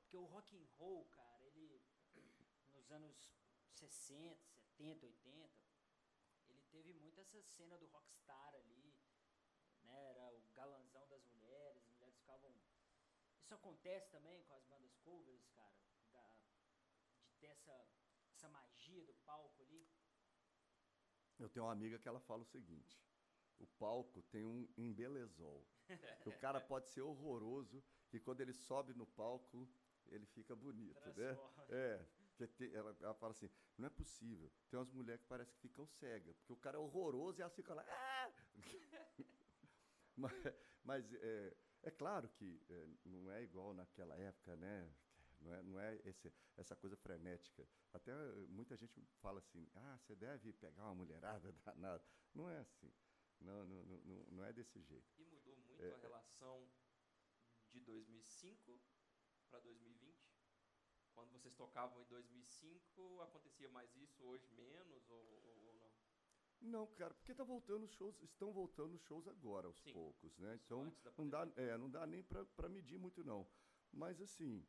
Porque 0.00 0.16
o 0.16 0.24
rock 0.24 0.56
and 0.56 0.66
roll, 0.76 1.04
cara, 1.06 1.44
ele 1.46 1.80
nos 2.72 2.90
anos 2.90 3.32
60, 3.70 4.44
70, 4.44 5.06
80, 5.06 5.50
ele 6.48 6.60
teve 6.70 6.92
muito 6.94 7.20
essa 7.20 7.40
cena 7.42 7.78
do 7.78 7.86
rockstar 7.86 8.54
ali, 8.56 8.92
né? 9.82 10.10
Era 10.10 10.32
o 10.32 10.42
galanzão 10.54 11.06
das 11.08 11.24
mulheres, 11.26 11.82
as 11.88 11.94
mulheres 11.94 12.16
ficavam. 12.16 12.52
Isso 13.44 13.52
acontece 13.54 14.08
também 14.10 14.42
com 14.44 14.54
as 14.54 14.64
bandas 14.64 14.96
covers, 15.04 15.46
cara, 15.50 15.76
da, 16.10 16.38
de 17.26 17.34
ter 17.38 17.48
essa, 17.48 17.86
essa 18.32 18.48
magia 18.48 19.04
do 19.04 19.12
palco 19.26 19.60
ali. 19.60 19.86
Eu 21.38 21.50
tenho 21.50 21.66
uma 21.66 21.72
amiga 21.72 21.98
que 21.98 22.08
ela 22.08 22.20
fala 22.20 22.40
o 22.40 22.46
seguinte: 22.46 22.98
o 23.58 23.66
palco 23.66 24.22
tem 24.30 24.46
um 24.46 24.66
embelezol. 24.78 25.62
o 26.24 26.32
cara 26.38 26.58
pode 26.58 26.88
ser 26.88 27.02
horroroso 27.02 27.84
e 28.14 28.18
quando 28.18 28.40
ele 28.40 28.54
sobe 28.54 28.94
no 28.94 29.06
palco, 29.06 29.68
ele 30.06 30.24
fica 30.24 30.56
bonito, 30.56 30.94
né? 30.94 31.12
Transforma. 31.12 31.66
É. 31.68 32.02
que 32.38 32.46
tem- 32.46 32.72
ela, 32.74 32.96
ela 33.02 33.14
fala 33.14 33.32
assim: 33.32 33.50
não 33.76 33.88
é 33.88 33.90
possível. 33.90 34.50
Tem 34.70 34.78
umas 34.78 34.90
mulheres 34.90 35.20
que 35.20 35.28
parecem 35.28 35.54
que 35.54 35.60
ficam 35.60 35.86
cegas, 35.86 36.34
porque 36.38 36.54
o 36.54 36.56
cara 36.56 36.78
é 36.78 36.80
horroroso 36.80 37.38
e 37.38 37.42
elas 37.42 37.54
ficam 37.54 37.76
lá. 37.76 37.84
"Ah!" 37.86 38.32
mas 40.16 40.32
mas 40.82 41.12
é, 41.12 41.56
é 41.84 41.90
claro 41.90 42.28
que 42.28 42.60
é, 42.68 42.88
não 43.04 43.30
é 43.30 43.42
igual 43.42 43.74
naquela 43.74 44.16
época, 44.16 44.56
né? 44.56 44.92
Não 45.40 45.52
é, 45.54 45.62
não 45.62 45.80
é 45.80 46.00
esse, 46.04 46.32
essa 46.56 46.74
coisa 46.74 46.96
frenética. 46.96 47.66
Até 47.92 48.12
eh, 48.12 48.46
muita 48.48 48.76
gente 48.76 49.00
fala 49.20 49.38
assim: 49.40 49.68
ah, 49.74 49.98
você 49.98 50.14
deve 50.14 50.52
pegar 50.54 50.84
uma 50.84 50.94
mulherada 50.94 51.52
danada. 51.64 52.04
Não 52.34 52.48
é 52.48 52.58
assim. 52.58 52.90
Não, 53.40 53.66
não, 53.66 53.84
não, 53.84 54.24
não- 54.30 54.44
é 54.44 54.52
desse 54.52 54.80
jeito. 54.82 55.12
E 55.18 55.24
mudou 55.24 55.56
muito 55.56 55.82
É, 55.82 55.92
a 55.92 55.98
relação 55.98 56.66
de 57.70 57.80
2005 57.80 58.80
para 59.50 59.60
2020? 59.60 60.16
Quando 61.12 61.30
vocês 61.32 61.54
tocavam 61.54 62.00
em 62.00 62.06
2005, 62.06 63.20
acontecia 63.20 63.68
mais 63.68 63.94
isso, 63.96 64.22
hoje 64.24 64.48
menos 64.52 65.08
ou- 65.10 65.40
ou 65.44 65.63
não? 66.68 66.86
Cara, 66.96 67.14
porque 67.14 67.34
tá 67.34 67.44
voltando 67.44 67.84
os 67.84 67.92
shows, 67.92 68.20
estão 68.22 68.52
voltando 68.52 68.94
os 68.94 69.02
shows 69.02 69.26
agora, 69.28 69.66
aos 69.66 69.78
Sim. 69.80 69.92
poucos, 69.92 70.36
né? 70.38 70.58
Então 70.64 70.92
não 71.16 71.28
dá, 71.28 71.46
é, 71.56 71.76
não 71.78 71.90
dá 71.90 72.06
nem 72.06 72.22
para 72.22 72.68
medir 72.68 72.98
muito 72.98 73.22
não. 73.24 73.46
Mas 73.92 74.20
assim, 74.20 74.66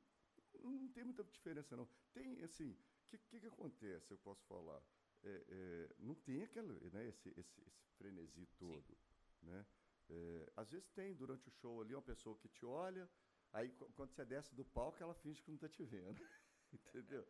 não 0.64 0.88
tem 0.90 1.04
muita 1.04 1.24
diferença 1.24 1.76
não. 1.76 1.88
Tem 2.14 2.42
assim, 2.44 2.72
o 2.72 2.78
que, 3.10 3.18
que 3.18 3.40
que 3.42 3.48
acontece? 3.48 4.12
Eu 4.12 4.18
posso 4.18 4.46
falar, 4.46 4.82
É, 5.24 5.44
é, 5.50 5.96
não 6.00 6.14
tem 6.16 6.44
aquela, 6.44 6.74
né? 6.92 7.08
Esse, 7.08 7.30
esse, 7.40 7.62
esse 7.68 7.90
frenesi 7.98 8.46
todo, 8.58 8.98
né? 9.42 9.66
É, 10.10 10.52
às 10.56 10.70
vezes 10.72 10.88
tem 10.92 11.16
durante 11.16 11.48
o 11.48 11.52
show 11.52 11.82
ali 11.82 11.96
uma 11.96 12.02
pessoa 12.02 12.38
que 12.38 12.48
te 12.48 12.64
olha, 12.66 13.10
aí 13.52 13.70
qu- 13.72 13.92
quando 13.94 14.12
você 14.12 14.24
desce 14.26 14.54
do 14.56 14.64
palco 14.64 15.02
ela 15.02 15.16
finge 15.16 15.42
que 15.42 15.50
não 15.50 15.56
está 15.56 15.68
te 15.68 15.84
vendo, 15.84 16.22
entendeu? 16.74 17.26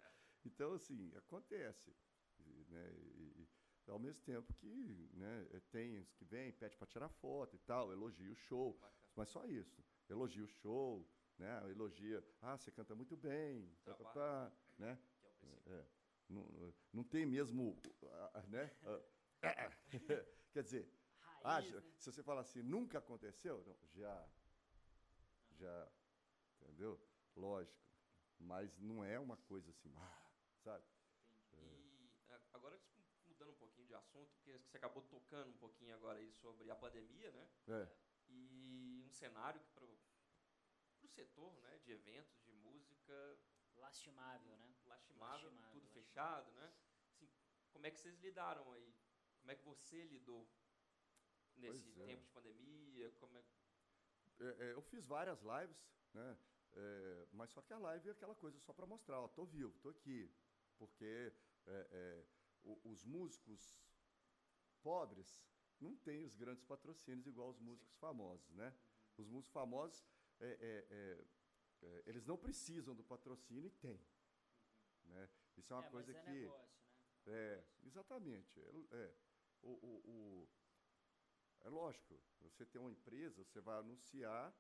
Então 0.45 0.73
assim 0.73 1.11
acontece, 1.15 1.95
né? 2.69 2.91
E 2.93 3.47
ao 3.87 3.99
mesmo 3.99 4.21
tempo 4.23 4.53
que 4.55 5.09
né, 5.13 5.47
eh, 5.51 5.59
tem 5.71 5.99
os 5.99 6.11
que 6.13 6.25
vêm, 6.25 6.51
pede 6.51 6.75
para 6.77 6.87
tirar 6.87 7.09
foto 7.09 7.55
e 7.55 7.59
tal, 7.59 7.91
elogia 7.91 8.31
o 8.31 8.35
show, 8.35 8.73
Bacana. 8.73 8.93
mas 9.15 9.29
só 9.29 9.45
isso. 9.45 9.83
Elogia 10.09 10.43
o 10.43 10.47
show, 10.47 11.07
né? 11.37 11.69
Elogia, 11.69 12.23
ah, 12.41 12.57
você 12.57 12.71
canta 12.71 12.95
muito 12.95 13.15
bem, 13.17 13.69
pá, 13.83 13.93
pá, 13.95 14.09
pá, 14.13 14.51
né? 14.77 14.99
Que 15.19 15.25
é 15.25 15.29
o 15.29 15.33
princípio. 15.33 15.73
É, 15.73 15.85
não, 16.29 16.73
não 16.93 17.03
tem 17.03 17.25
mesmo, 17.25 17.77
ah, 18.03 18.31
ah, 18.35 18.41
né? 18.47 18.71
Ah, 18.83 19.01
Quer 20.53 20.63
dizer, 20.63 20.89
ah, 21.43 21.55
Raiz, 21.55 21.69
já- 21.69 21.79
né? 21.81 21.93
se 21.97 22.11
você 22.11 22.23
fala 22.23 22.41
assim, 22.41 22.61
nunca 22.63 22.97
aconteceu, 22.99 23.63
não, 23.65 23.77
já, 23.93 24.27
já, 25.51 25.91
entendeu? 26.61 26.99
Lógico, 27.35 27.77
mas 28.39 28.77
não 28.79 29.03
é 29.03 29.19
uma 29.19 29.37
coisa 29.37 29.69
assim, 29.69 29.93
ah, 29.97 30.31
sabe? 30.63 30.83
E 31.53 32.31
a- 32.31 32.41
agora 32.53 32.79
mudando 33.27 33.51
um 33.51 33.55
pouquinho 33.55 33.84
de 33.84 33.84
assunto, 33.95 34.31
porque 34.35 34.57
você 34.57 34.77
acabou 34.77 35.03
tocando 35.03 35.49
um 35.49 35.57
pouquinho 35.57 35.95
agora 35.95 36.19
aí 36.19 36.31
sobre 36.33 36.69
a 36.69 36.75
pandemia, 36.75 37.31
né? 37.31 37.49
É, 37.67 37.87
E 38.27 39.03
um 39.05 39.09
cenário 39.09 39.59
que 39.61 39.69
para 39.71 39.85
o 39.85 41.07
setor, 41.07 41.53
né, 41.61 41.77
de 41.79 41.91
eventos, 41.91 42.43
de 42.43 42.51
música, 42.53 43.37
Lastimável, 43.77 44.57
né? 44.57 44.73
lastimável, 44.85 45.49
Lastimável, 45.49 45.51
tudo 45.71 45.85
lastimável. 45.85 45.89
fechado, 45.91 46.51
né? 46.53 46.73
Assim, 47.09 47.29
como 47.71 47.85
é 47.85 47.91
que 47.91 47.99
vocês 47.99 48.17
lidaram 48.19 48.71
aí? 48.73 48.93
Como 49.39 49.51
é 49.51 49.55
que 49.55 49.63
você 49.65 50.03
lidou 50.05 50.47
nesse 51.55 51.89
é. 52.01 52.05
tempo 52.05 52.23
de 52.23 52.29
pandemia? 52.29 53.11
Como 53.19 53.37
é... 53.37 53.43
é, 54.39 54.65
é, 54.65 54.73
eu 54.73 54.81
fiz 54.81 55.05
várias 55.05 55.41
lives, 55.41 55.77
né? 56.13 56.37
É, 56.73 57.27
mas 57.31 57.51
só 57.51 57.61
que 57.61 57.73
a 57.73 57.77
live 57.77 58.09
é 58.09 58.11
aquela 58.11 58.35
coisa 58.35 58.59
só 58.59 58.73
para 58.73 58.85
mostrar, 58.85 59.21
ó, 59.21 59.27
tô 59.27 59.45
vivo, 59.45 59.77
tô 59.79 59.89
aqui, 59.89 60.29
porque 60.77 61.31
é, 61.67 61.87
é, 61.91 62.25
os 62.83 63.03
músicos 63.05 63.77
pobres 64.89 65.29
não 65.81 65.95
têm 65.97 66.23
os 66.23 66.35
grandes 66.35 66.63
patrocínios 66.63 67.25
igual 67.27 67.49
os 67.49 67.59
músicos 67.59 67.95
famosos, 67.97 68.49
né? 68.53 68.69
Os 69.17 69.27
músicos 69.27 69.51
famosos, 69.51 70.05
é, 70.39 70.45
é, 70.45 70.87
é, 70.99 71.25
é, 71.87 72.03
eles 72.05 72.25
não 72.25 72.37
precisam 72.37 72.93
do 72.95 73.03
patrocínio 73.03 73.67
e 73.67 73.71
tem, 73.71 73.99
né? 75.05 75.29
Isso 75.57 75.73
é 75.73 75.75
uma 75.75 75.85
é, 75.85 75.89
coisa 75.89 76.11
é 76.11 76.21
que 76.21 76.29
negócio, 76.29 76.79
né? 77.25 77.33
é, 77.33 77.63
exatamente. 77.83 78.59
É. 78.91 79.13
O, 79.63 79.71
o- 79.71 80.01
o- 80.13 80.49
é 81.63 81.69
lógico, 81.69 82.19
você 82.41 82.63
tem 82.65 82.79
uma 82.79 82.91
empresa, 82.91 83.43
você 83.43 83.59
vai 83.59 83.79
anunciar 83.79 84.53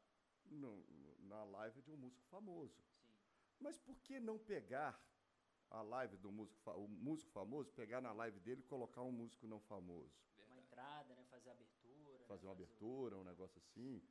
no- 0.45 0.83
na 1.19 1.43
live 1.43 1.81
de 1.83 1.91
um 1.91 1.97
músico 1.97 2.25
famoso. 2.25 2.75
Sim. 3.01 3.13
Mas 3.59 3.77
por 3.77 3.99
que 4.01 4.19
não 4.19 4.39
pegar 4.39 4.99
a 5.75 5.81
live 5.81 6.15
do 6.17 6.31
músico, 6.31 6.71
o 6.71 6.87
músico 6.87 7.29
famoso, 7.31 7.71
pegar 7.73 7.99
na 8.01 8.13
live 8.13 8.39
dele 8.39 8.61
e 8.61 8.63
colocar 8.63 9.01
um 9.01 9.11
músico 9.11 9.45
não 9.47 9.59
famoso? 9.59 10.15
Uma 10.47 10.57
entrada, 10.57 11.13
né? 11.15 11.25
Fazer 11.29 11.49
abertura. 11.49 12.17
né? 12.17 12.25
Fazer 12.27 12.45
uma 12.47 12.53
o- 12.53 12.55
abertura, 12.55 13.17
um 13.17 13.23
negócio 13.23 13.57
assim, 13.59 14.01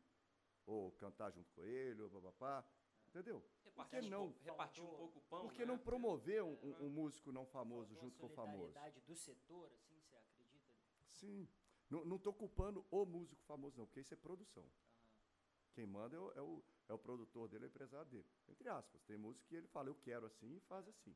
ou 0.66 0.92
cantar 0.92 1.30
junto 1.32 1.50
com 1.52 1.62
ele, 1.62 2.02
ou 2.02 2.10
papapá, 2.10 2.64
entendeu? 3.08 3.42
Repartir, 3.64 4.00
que 4.00 4.06
um 4.06 4.10
não? 4.10 4.34
repartir 4.42 4.82
um 4.84 4.96
pouco 4.96 5.18
o 5.18 5.22
pão, 5.22 5.40
Por 5.42 5.52
que 5.52 5.60
né? 5.60 5.64
não 5.66 5.78
promover 5.78 6.42
um, 6.42 6.52
É, 6.52 6.66
um- 6.66 6.86
um 6.86 6.90
músico 6.90 7.32
não 7.32 7.46
famoso 7.46 7.94
Faltou 7.94 7.98
a 7.98 8.04
junto 8.10 8.18
com 8.20 8.26
o 8.26 8.28
famoso? 8.28 8.74
do 9.06 9.14
setor, 9.16 9.72
assim, 9.72 9.98
você 10.00 10.16
acredita? 10.16 10.70
Sim. 11.08 11.48
Não 11.90 12.16
estou 12.16 12.32
culpando 12.32 12.84
o 12.90 13.04
músico 13.06 13.42
famoso, 13.44 13.76
não, 13.78 13.86
porque 13.86 14.00
isso 14.00 14.12
é 14.12 14.16
produção. 14.16 14.68
Quem 15.74 15.86
manda 15.86 16.16
é 16.16 16.20
o, 16.20 16.32
é 16.32 16.40
o, 16.42 16.64
é 16.88 16.92
o 16.94 16.98
produtor 16.98 17.48
dele, 17.48 17.64
é 17.64 17.66
o 17.66 17.70
empresário 17.70 18.10
dele. 18.10 18.26
Entre 18.48 18.68
aspas, 18.68 19.02
tem 19.04 19.16
músico 19.16 19.46
que 19.46 19.54
ele 19.54 19.66
fala, 19.68 19.88
eu 19.88 19.94
quero 19.96 20.26
assim 20.26 20.56
e 20.56 20.60
faz 20.60 20.88
assim. 20.88 21.14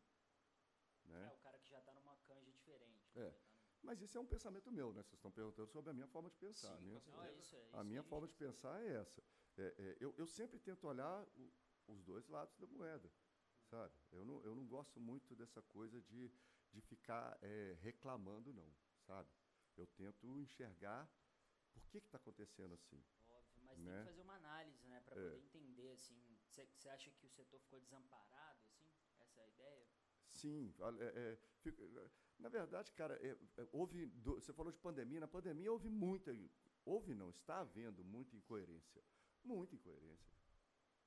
É. 1.08 1.12
Né? 1.12 1.32
o 1.34 1.38
cara 1.38 1.58
que 1.58 1.68
já 1.70 1.80
tá 1.82 1.92
numa 1.94 2.16
canja 2.26 2.50
diferente. 2.52 3.10
É. 3.14 3.20
né? 3.20 3.30
Tá 3.30 3.36
no- 3.38 3.86
Mas 3.86 4.00
isso 4.02 4.18
é 4.18 4.20
um 4.20 4.26
pensamento 4.26 4.70
meu, 4.70 4.92
né? 4.92 5.02
Vocês 5.02 5.14
estão 5.14 5.30
perguntando 5.30 5.68
sobre 5.68 5.90
a 5.90 5.94
minha 5.94 6.06
forma 6.08 6.28
de 6.30 6.36
pensar. 6.36 6.68
Sim, 6.68 6.74
a 6.76 6.80
minha, 6.80 7.02
Não, 7.06 7.24
é 7.24 7.32
isso, 7.34 7.56
é 7.56 7.62
isso 7.64 7.76
a 7.76 7.84
minha 7.84 8.02
forma 8.02 8.26
de 8.26 8.34
pensar 8.34 8.80
é 8.82 8.94
essa. 8.96 9.22
É, 9.56 9.74
é, 9.78 9.96
eu, 10.00 10.14
eu 10.18 10.26
sempre 10.26 10.58
tento 10.58 10.86
olhar 10.86 11.22
o- 11.36 11.52
os 11.88 12.02
dois 12.02 12.26
lados 12.28 12.56
da 12.58 12.66
moeda, 12.66 13.10
sabe? 13.70 13.94
Eu 14.12 14.24
não, 14.24 14.42
eu 14.44 14.54
não 14.54 14.66
gosto 14.66 15.00
muito 15.00 15.34
dessa 15.34 15.62
coisa 15.62 16.00
de, 16.02 16.30
de 16.72 16.80
ficar 16.82 17.38
é, 17.42 17.76
reclamando, 17.80 18.52
não, 18.52 18.70
sabe? 19.06 19.30
Eu 19.76 19.86
tento 19.86 20.26
enxergar 20.38 21.08
por 21.72 21.86
que 21.88 21.98
está 21.98 22.16
acontecendo 22.18 22.74
assim. 22.74 23.02
Óbvio, 23.28 23.62
mas 23.64 23.78
né? 23.78 23.92
tem 23.92 23.98
que 24.00 24.10
fazer 24.10 24.22
uma 24.22 24.34
análise, 24.34 24.86
né? 24.88 25.00
Pra 25.00 25.14
É. 25.16 25.24
poder 25.30 25.38
entender, 25.38 25.90
assim. 25.92 26.20
Você 26.50 26.88
acha 26.88 27.10
que 27.12 27.24
o 27.26 27.30
setor 27.30 27.58
ficou 27.60 27.80
desamparado, 27.80 28.64
assim? 28.66 28.90
Essa 29.20 29.40
é 29.40 29.44
a 29.44 29.48
ideia? 29.48 29.86
Sim, 30.30 30.72
é, 31.00 31.04
é, 31.04 31.38
na 32.38 32.48
verdade, 32.48 32.92
cara, 32.92 33.14
é, 33.24 33.36
é, 33.56 33.68
houve, 33.72 34.06
você 34.22 34.52
falou 34.52 34.70
de 34.72 34.78
pandemia, 34.78 35.20
na 35.20 35.28
pandemia 35.28 35.72
houve 35.72 35.88
muita, 35.88 36.30
houve 36.84 37.14
não, 37.14 37.30
está 37.30 37.60
havendo 37.60 38.04
muita 38.04 38.36
incoerência, 38.36 39.02
muita 39.42 39.74
incoerência, 39.74 40.32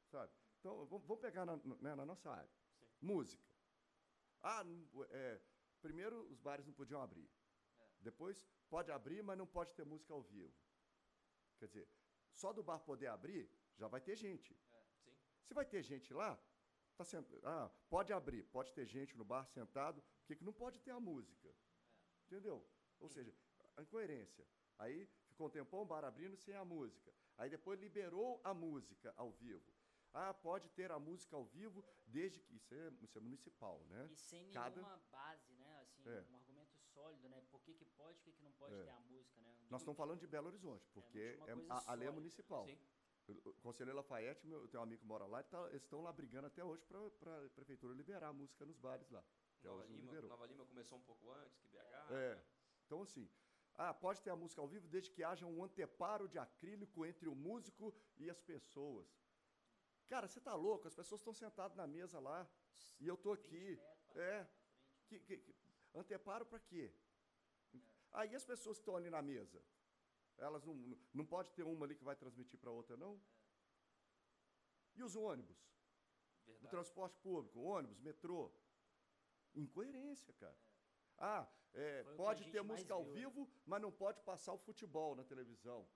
sabe? 0.07 0.31
Então, 0.59 0.85
vamos, 0.85 1.19
pegar 1.19 1.45
na, 1.45 1.57
né, 1.57 1.95
na 1.95 2.05
nossa 2.05 2.29
área, 2.29 2.51
Sim. 2.79 2.85
música. 3.01 3.43
Ah, 4.41 4.63
é, 5.11 5.41
primeiro 5.81 6.23
os 6.29 6.39
bares 6.39 6.65
não 6.65 6.73
podiam 6.73 7.01
abrir, 7.01 7.29
É. 7.79 7.87
depois 8.01 8.45
pode 8.69 8.91
abrir, 8.91 9.23
mas 9.23 9.37
não 9.37 9.47
pode 9.47 9.73
ter 9.73 9.85
música 9.85 10.13
ao 10.13 10.21
vivo. 10.23 10.53
Quer 11.57 11.67
dizer, 11.67 11.87
só 12.33 12.51
do 12.51 12.63
bar 12.63 12.79
poder 12.79 13.07
abrir, 13.07 13.49
já 13.77 13.87
vai 13.87 14.01
ter 14.01 14.15
gente. 14.15 14.53
Sim. 15.03 15.15
Se 15.43 15.53
vai 15.53 15.65
ter 15.65 15.81
gente 15.81 16.13
lá, 16.13 16.37
tá 17.01 17.05
sent... 17.05 17.27
ah, 17.43 17.69
pode 17.89 18.13
abrir, 18.13 18.43
pode 18.45 18.73
ter 18.73 18.85
gente 18.85 19.17
no 19.17 19.23
bar 19.25 19.45
sentado, 19.47 20.01
por 20.01 20.27
que, 20.27 20.35
que 20.37 20.43
não 20.43 20.53
pode 20.53 20.79
ter 20.79 20.91
a 20.91 20.99
música? 20.99 21.49
Entendeu? 22.27 22.65
Ou 22.99 23.09
seja, 23.09 23.33
a 23.77 23.81
incoerência. 23.81 24.47
Aí 24.77 25.07
ficou 25.27 25.47
um 25.47 25.49
tempão 25.49 25.81
o 25.81 25.85
bar 25.85 26.03
abrindo 26.05 26.35
sem 26.37 26.55
a 26.55 26.63
música. 26.65 27.11
Aí 27.37 27.49
depois 27.49 27.79
liberou 27.79 28.39
a 28.43 28.53
música 28.53 29.13
ao 29.17 29.31
vivo. 29.31 29.71
Ah, 30.13 30.33
pode 30.33 30.69
ter 30.69 30.91
a 30.91 30.99
música 30.99 31.35
ao 31.35 31.45
vivo 31.45 31.83
desde 32.05 32.39
que. 32.41 32.53
Isso 32.55 32.73
é, 32.75 32.91
isso 33.01 33.17
é 33.17 33.21
municipal, 33.21 33.81
né? 33.89 34.09
E 34.11 34.15
sem 34.17 34.51
Cada- 34.51 34.75
nenhuma 34.75 34.97
base, 35.09 35.53
né? 35.53 35.79
Assim, 35.81 36.01
É. 36.05 36.25
um 36.29 36.35
argumento 36.35 36.77
sólido, 36.93 37.29
né? 37.29 37.41
Por 37.49 37.61
que, 37.61 37.73
que 37.73 37.85
pode, 37.85 38.17
por 38.19 38.25
que, 38.25 38.33
que 38.33 38.43
não 38.43 38.51
pode 38.51 38.75
É. 38.75 38.83
ter 38.83 38.89
a 38.89 38.99
música, 38.99 39.39
né? 39.41 39.55
Nós 39.69 39.81
estamos 39.81 39.97
falando 39.97 40.19
de 40.19 40.27
Belo 40.27 40.47
Horizonte, 40.47 40.85
porque 40.93 41.37
tinha 41.43 41.55
uma 41.55 41.75
é- 41.75 41.77
a, 41.87 41.91
a 41.91 41.93
lei 41.93 42.07
é 42.09 42.11
municipal. 42.11 42.65
Sim. 42.65 42.77
O 43.45 43.53
Conselheiro 43.61 43.95
Lafayette, 43.97 44.45
meu, 44.47 44.61
eu 44.61 44.67
tenho 44.67 44.81
um 44.81 44.83
amigo 44.83 45.01
que 45.01 45.07
mora 45.07 45.25
lá, 45.25 45.41
tá- 45.43 45.67
eles 45.69 45.83
estão 45.83 46.01
lá 46.01 46.11
brigando 46.11 46.47
até 46.47 46.63
hoje 46.63 46.83
para 46.85 47.45
a 47.45 47.49
prefeitura 47.49 47.93
liberar 47.93 48.27
a 48.29 48.33
música 48.33 48.65
nos 48.65 48.77
bares 48.77 49.09
lá. 49.09 49.23
Até 49.59 49.67
Nova 49.69 49.85
Lima. 49.85 50.21
Nova 50.21 50.45
Lima 50.45 50.65
começou 50.65 50.97
um 50.97 51.01
pouco 51.03 51.31
antes 51.31 51.57
que 51.59 51.67
BH. 51.69 52.11
É. 52.11 52.35
né? 52.35 52.43
Então, 52.85 53.01
assim, 53.03 53.29
ah, 53.75 53.93
pode 53.93 54.21
ter 54.21 54.29
a 54.31 54.35
música 54.35 54.61
ao 54.61 54.67
vivo 54.67 54.87
desde 54.87 55.11
que 55.11 55.23
haja 55.23 55.45
um 55.45 55.63
anteparo 55.63 56.27
de 56.27 56.37
acrílico 56.39 57.05
entre 57.05 57.29
o 57.29 57.35
músico 57.35 57.93
e 58.17 58.29
as 58.29 58.41
pessoas. 58.41 59.07
Cara, 60.07 60.27
você 60.27 60.41
tá 60.41 60.53
louco? 60.55 60.87
As 60.87 60.95
pessoas 60.95 61.21
estão 61.21 61.33
sentadas 61.33 61.75
na 61.77 61.87
mesa 61.87 62.19
lá 62.19 62.49
e 62.99 63.07
eu 63.07 63.15
tô 63.15 63.33
20 63.35 63.45
aqui. 63.45 63.81
É. 64.15 64.39
né? 64.41 64.49
Que, 65.07 65.19
que- 65.19 65.37
que- 65.37 65.55
anteparo 65.93 66.45
para 66.45 66.59
quê? 66.59 66.93
Aí 68.13 68.35
as 68.35 68.43
pessoas 68.43 68.77
que 68.77 68.81
estão 68.81 68.95
ali 68.97 69.09
na 69.09 69.21
mesa, 69.21 69.63
elas 70.41 70.63
não, 70.65 70.75
não- 71.13 71.25
pode 71.25 71.51
ter 71.53 71.63
uma 71.63 71.85
ali 71.85 71.95
que 71.95 72.03
vai 72.03 72.15
transmitir 72.15 72.59
para 72.59 72.71
outra, 72.71 72.97
não? 72.97 73.21
E 74.95 75.03
os 75.03 75.15
ônibus? 75.15 75.57
O 76.45 76.51
Verdade. 76.51 76.69
transporte 76.71 77.17
público, 77.19 77.59
ônibus, 77.61 77.99
metrô. 77.99 78.51
Incoerência, 79.53 80.33
cara. 80.33 80.57
Ah, 81.17 81.47
é, 81.73 82.03
Foi 82.03 82.13
o 82.13 82.15
que 82.15 82.21
a 82.21 82.25
pode 82.25 82.51
ter 82.51 82.61
música 82.63 82.93
ao 82.93 83.03
viu, 83.03 83.13
né? 83.13 83.19
vivo, 83.19 83.49
mas 83.65 83.81
não 83.81 83.91
pode 83.91 84.21
passar 84.21 84.53
o 84.53 84.57
futebol 84.57 85.15
na 85.15 85.23
televisão. 85.23 85.87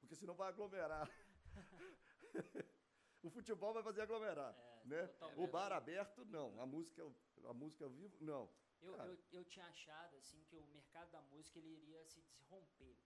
Porque 0.00 0.16
senão 0.16 0.34
vai 0.34 0.48
aglomerar. 0.48 1.08
o 3.22 3.30
futebol 3.30 3.72
vai 3.72 3.82
fazer 3.82 4.02
aglomerar. 4.02 4.54
É, 4.58 4.84
né? 4.84 5.14
O 5.36 5.46
bar 5.46 5.72
aberto, 5.72 6.24
não. 6.24 6.60
A 6.60 6.66
música, 6.66 7.02
a 7.44 7.54
música 7.54 7.84
ao 7.84 7.90
vivo, 7.90 8.16
não. 8.20 8.50
Eu, 8.80 8.96
eu, 8.96 9.18
eu 9.30 9.44
tinha 9.44 9.64
achado 9.66 10.16
assim 10.16 10.42
que 10.44 10.56
o 10.56 10.66
mercado 10.66 11.10
da 11.12 11.22
música 11.22 11.58
ele 11.60 11.68
iria 11.68 12.04
se 12.04 12.20
desromper. 12.22 12.96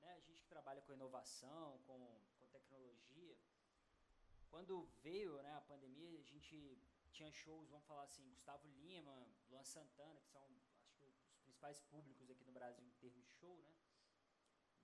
Né? 0.00 0.12
A 0.14 0.20
gente 0.20 0.42
que 0.42 0.48
trabalha 0.48 0.82
com 0.82 0.92
inovação, 0.92 1.78
com, 1.86 2.20
com 2.38 2.46
tecnologia, 2.48 3.36
quando 4.48 4.86
veio 5.02 5.40
né, 5.42 5.54
a 5.54 5.60
pandemia, 5.60 6.20
a 6.20 6.24
gente 6.24 6.78
tinha 7.12 7.30
shows, 7.30 7.68
vamos 7.68 7.86
falar 7.86 8.04
assim, 8.04 8.28
Gustavo 8.28 8.66
Lima, 8.68 9.28
Luan 9.50 9.64
Santana, 9.64 10.20
que 10.20 10.28
são 10.28 10.42
acho 10.84 10.96
que 10.98 11.04
os 11.04 11.38
principais 11.42 11.80
públicos 11.80 12.30
aqui 12.30 12.44
no 12.44 12.52
Brasil 12.52 12.84
em 12.84 12.90
termos 13.00 13.24
de 13.24 13.30
show, 13.32 13.58
né? 13.58 13.74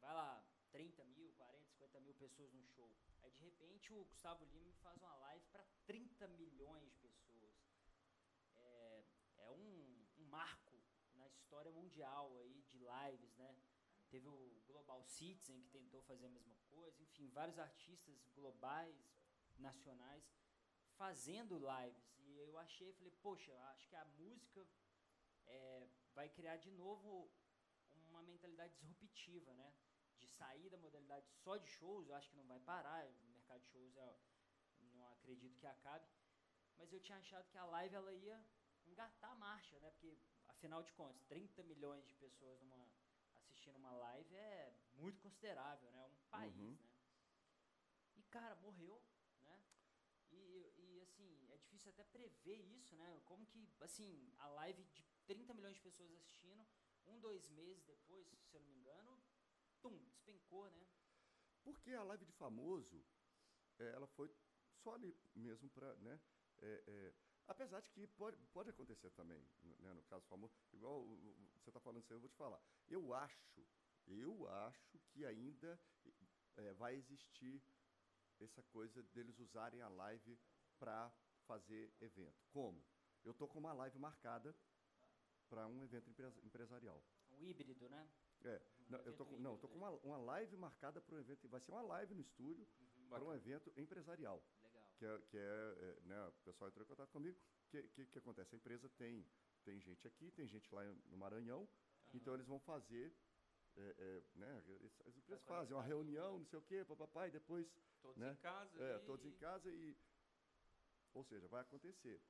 Vai 0.00 0.12
lá, 0.12 0.44
30 0.72 1.04
mil, 1.04 1.32
40, 1.32 1.64
50 1.64 2.00
mil 2.00 2.14
pessoas 2.14 2.52
num 2.52 2.66
show. 2.66 2.90
Aí 3.22 3.30
de 3.30 3.40
repente 3.40 3.92
o 3.92 4.04
Gustavo 4.04 4.44
Lima 4.46 4.74
faz 4.82 5.00
uma 5.00 5.14
live 5.14 5.46
para 5.46 5.64
30 5.86 6.28
milhões 6.28 6.90
de 6.90 6.98
pessoas. 6.98 7.54
É, 8.56 9.04
é 9.38 9.50
um, 9.50 10.04
um 10.18 10.24
marco 10.24 10.78
na 11.14 11.26
história 11.28 11.70
mundial 11.70 12.36
aí 12.38 12.62
de 12.64 12.78
lives, 12.78 13.34
né? 13.36 13.56
Teve 14.10 14.28
o 14.28 14.62
Global 14.94 15.02
Citizen 15.02 15.60
que 15.62 15.70
tentou 15.70 16.00
fazer 16.02 16.26
a 16.26 16.30
mesma 16.30 16.54
coisa, 16.70 17.02
enfim, 17.02 17.28
vários 17.30 17.58
artistas 17.58 18.16
globais, 18.34 18.96
nacionais, 19.58 20.24
fazendo 20.96 21.58
lives. 21.58 22.14
E 22.18 22.38
eu 22.38 22.56
achei, 22.58 22.92
falei, 22.92 23.12
poxa, 23.22 23.52
acho 23.70 23.88
que 23.88 23.96
a 23.96 24.04
música 24.04 24.66
é, 25.46 25.88
vai 26.14 26.28
criar 26.28 26.56
de 26.58 26.70
novo 26.70 27.30
uma 28.08 28.22
mentalidade 28.22 28.74
disruptiva, 28.80 29.52
né? 29.54 29.74
De 30.18 30.28
sair 30.28 30.70
da 30.70 30.78
modalidade 30.78 31.28
só 31.42 31.56
de 31.56 31.68
shows, 31.68 32.08
eu 32.08 32.14
acho 32.14 32.30
que 32.30 32.36
não 32.36 32.46
vai 32.46 32.60
parar. 32.60 33.04
O 33.06 33.28
mercado 33.32 33.60
de 33.62 33.68
shows, 33.70 33.94
não 34.94 35.08
acredito 35.10 35.58
que 35.58 35.66
acabe. 35.66 36.06
Mas 36.76 36.92
eu 36.92 37.00
tinha 37.00 37.18
achado 37.18 37.48
que 37.50 37.58
a 37.58 37.64
live 37.64 37.94
ela 37.94 38.12
ia 38.12 38.44
engatar 38.86 39.32
a 39.32 39.34
marcha, 39.34 39.78
né? 39.80 39.90
Porque, 39.90 40.16
afinal 40.46 40.82
de 40.82 40.92
contas, 40.92 41.24
30 41.24 41.62
milhões 41.64 42.06
de 42.06 42.14
pessoas 42.14 42.60
numa, 42.62 42.88
assistindo 43.44 43.76
uma 43.76 43.92
live 43.92 44.34
é 44.34 44.74
muito 44.94 45.20
considerável, 45.20 45.90
né? 45.92 46.06
Um 46.06 46.16
país, 46.30 46.56
Uhum. 46.56 46.72
né? 46.72 46.78
E, 48.16 48.22
cara, 48.24 48.54
morreu, 48.56 49.02
né? 49.40 49.64
E, 50.30 50.72
e, 50.78 51.00
assim, 51.02 51.46
é 51.50 51.56
difícil 51.58 51.90
até 51.90 52.04
prever 52.04 52.60
isso, 52.60 52.96
né? 52.96 53.20
Como 53.24 53.46
que, 53.46 53.68
assim, 53.80 54.32
a 54.38 54.48
live 54.48 54.82
de 54.84 55.04
30 55.26 55.54
milhões 55.54 55.76
de 55.76 55.82
pessoas 55.82 56.12
assistindo, 56.12 56.66
um, 57.06 57.20
dois 57.20 57.48
meses 57.50 57.84
depois, 57.84 58.26
se 58.28 58.56
eu 58.56 58.60
não 58.60 58.68
me 58.68 58.76
engano, 58.76 59.22
tum, 59.80 59.96
despencou, 60.08 60.70
né? 60.70 60.86
Porque 61.62 61.92
a 61.92 62.02
live 62.02 62.24
de 62.24 62.32
famoso, 62.32 63.04
eh, 63.78 63.92
ela 63.94 64.06
foi 64.06 64.30
só 64.82 64.94
ali 64.94 65.16
mesmo 65.34 65.68
para, 65.70 65.94
né? 65.96 66.20
eh, 66.58 66.84
eh, 66.86 67.14
apesar 67.46 67.80
de 67.80 67.90
que 67.90 68.06
pode, 68.08 68.36
pode 68.52 68.70
acontecer 68.70 69.10
também, 69.12 69.42
né, 69.62 69.94
no 69.94 70.04
caso 70.04 70.26
famoso, 70.28 70.52
igual 70.72 71.04
você 71.06 71.70
está 71.70 71.80
falando 71.80 72.02
isso 72.02 72.12
aí, 72.12 72.16
eu 72.16 72.20
vou 72.20 72.28
te 72.30 72.36
falar. 72.36 72.62
Eu 72.88 73.14
acho, 73.14 73.66
eu 74.06 74.48
acho 74.48 74.98
que 75.12 75.24
ainda 75.26 75.78
eh, 76.56 76.74
vai 76.74 76.94
existir 76.96 77.62
essa 78.40 78.62
coisa 78.72 79.02
deles 79.14 79.38
usarem 79.38 79.80
a 79.82 79.88
live 79.88 80.38
para 80.78 81.10
fazer 81.46 81.94
evento. 82.00 82.44
Como? 82.52 82.82
Eu 83.24 83.34
tô 83.34 83.48
com 83.48 83.58
uma 83.58 83.72
live 83.74 83.98
marcada 83.98 84.54
para 85.48 85.66
um 85.68 85.84
evento 85.84 86.10
empresa- 86.10 86.40
empresarial. 86.46 87.00
Um 87.30 87.42
híbrido, 87.44 87.88
né? 87.88 88.10
É, 88.44 88.62
Um 88.80 88.90
não, 88.90 88.98
eu 89.00 89.16
tô 89.16 89.24
com, 89.24 89.38
não, 89.38 89.52
eu 89.54 89.60
tô 89.60 89.68
com 89.68 89.74
uma, 89.76 89.90
uma 89.90 90.18
live 90.18 90.56
marcada 90.56 91.00
para 91.00 91.14
um 91.14 91.18
evento, 91.20 91.48
vai 91.48 91.60
ser 91.60 91.70
uma 91.72 91.82
live 91.82 92.14
no 92.14 92.20
estúdio 92.22 92.66
Uhum, 92.80 93.08
para 93.08 93.24
um 93.24 93.34
evento 93.34 93.70
empresarial. 93.80 94.38
Que 95.04 95.06
é, 95.06 95.18
que 95.30 95.36
é, 95.36 95.40
é, 95.40 96.00
né, 96.06 96.26
o 96.28 96.32
pessoal 96.44 96.68
entrou 96.70 96.84
em 96.84 96.88
contato 96.88 97.10
comigo, 97.10 97.38
que 97.70 97.82
que, 97.88 98.06
que 98.06 98.18
acontece? 98.18 98.54
A 98.54 98.58
empresa 98.58 98.88
tem 98.88 99.26
tem 99.64 99.78
gente 99.80 100.06
aqui, 100.06 100.30
tem 100.30 100.46
gente 100.46 100.74
lá 100.74 100.82
no 100.84 101.16
Maranhão, 101.16 101.68
então 102.12 102.34
eles 102.34 102.46
vão 102.46 102.58
fazer 102.58 103.12
é, 103.76 103.94
é, 103.98 104.22
né, 104.38 104.62
as 105.06 105.16
empresas 105.16 105.44
Vai 105.44 105.58
fazem 105.58 105.76
uma 105.76 105.82
reunião, 105.82 106.38
não 106.38 106.46
sei 106.46 106.58
o 106.58 106.62
quê, 106.62 106.84
papapá, 106.84 107.28
e 107.28 107.30
depois 107.30 107.66
Todos 108.02 108.16
né? 108.18 108.32
em 108.32 108.36
casa. 108.36 108.82
é, 108.82 108.96
e- 108.96 109.06
todos 109.06 109.26
em 109.26 109.32
casa 109.32 109.68
e 109.70 109.96
ou 111.14 111.22
seja, 111.24 111.46
vai 111.48 111.60
acontecer. 111.60 112.20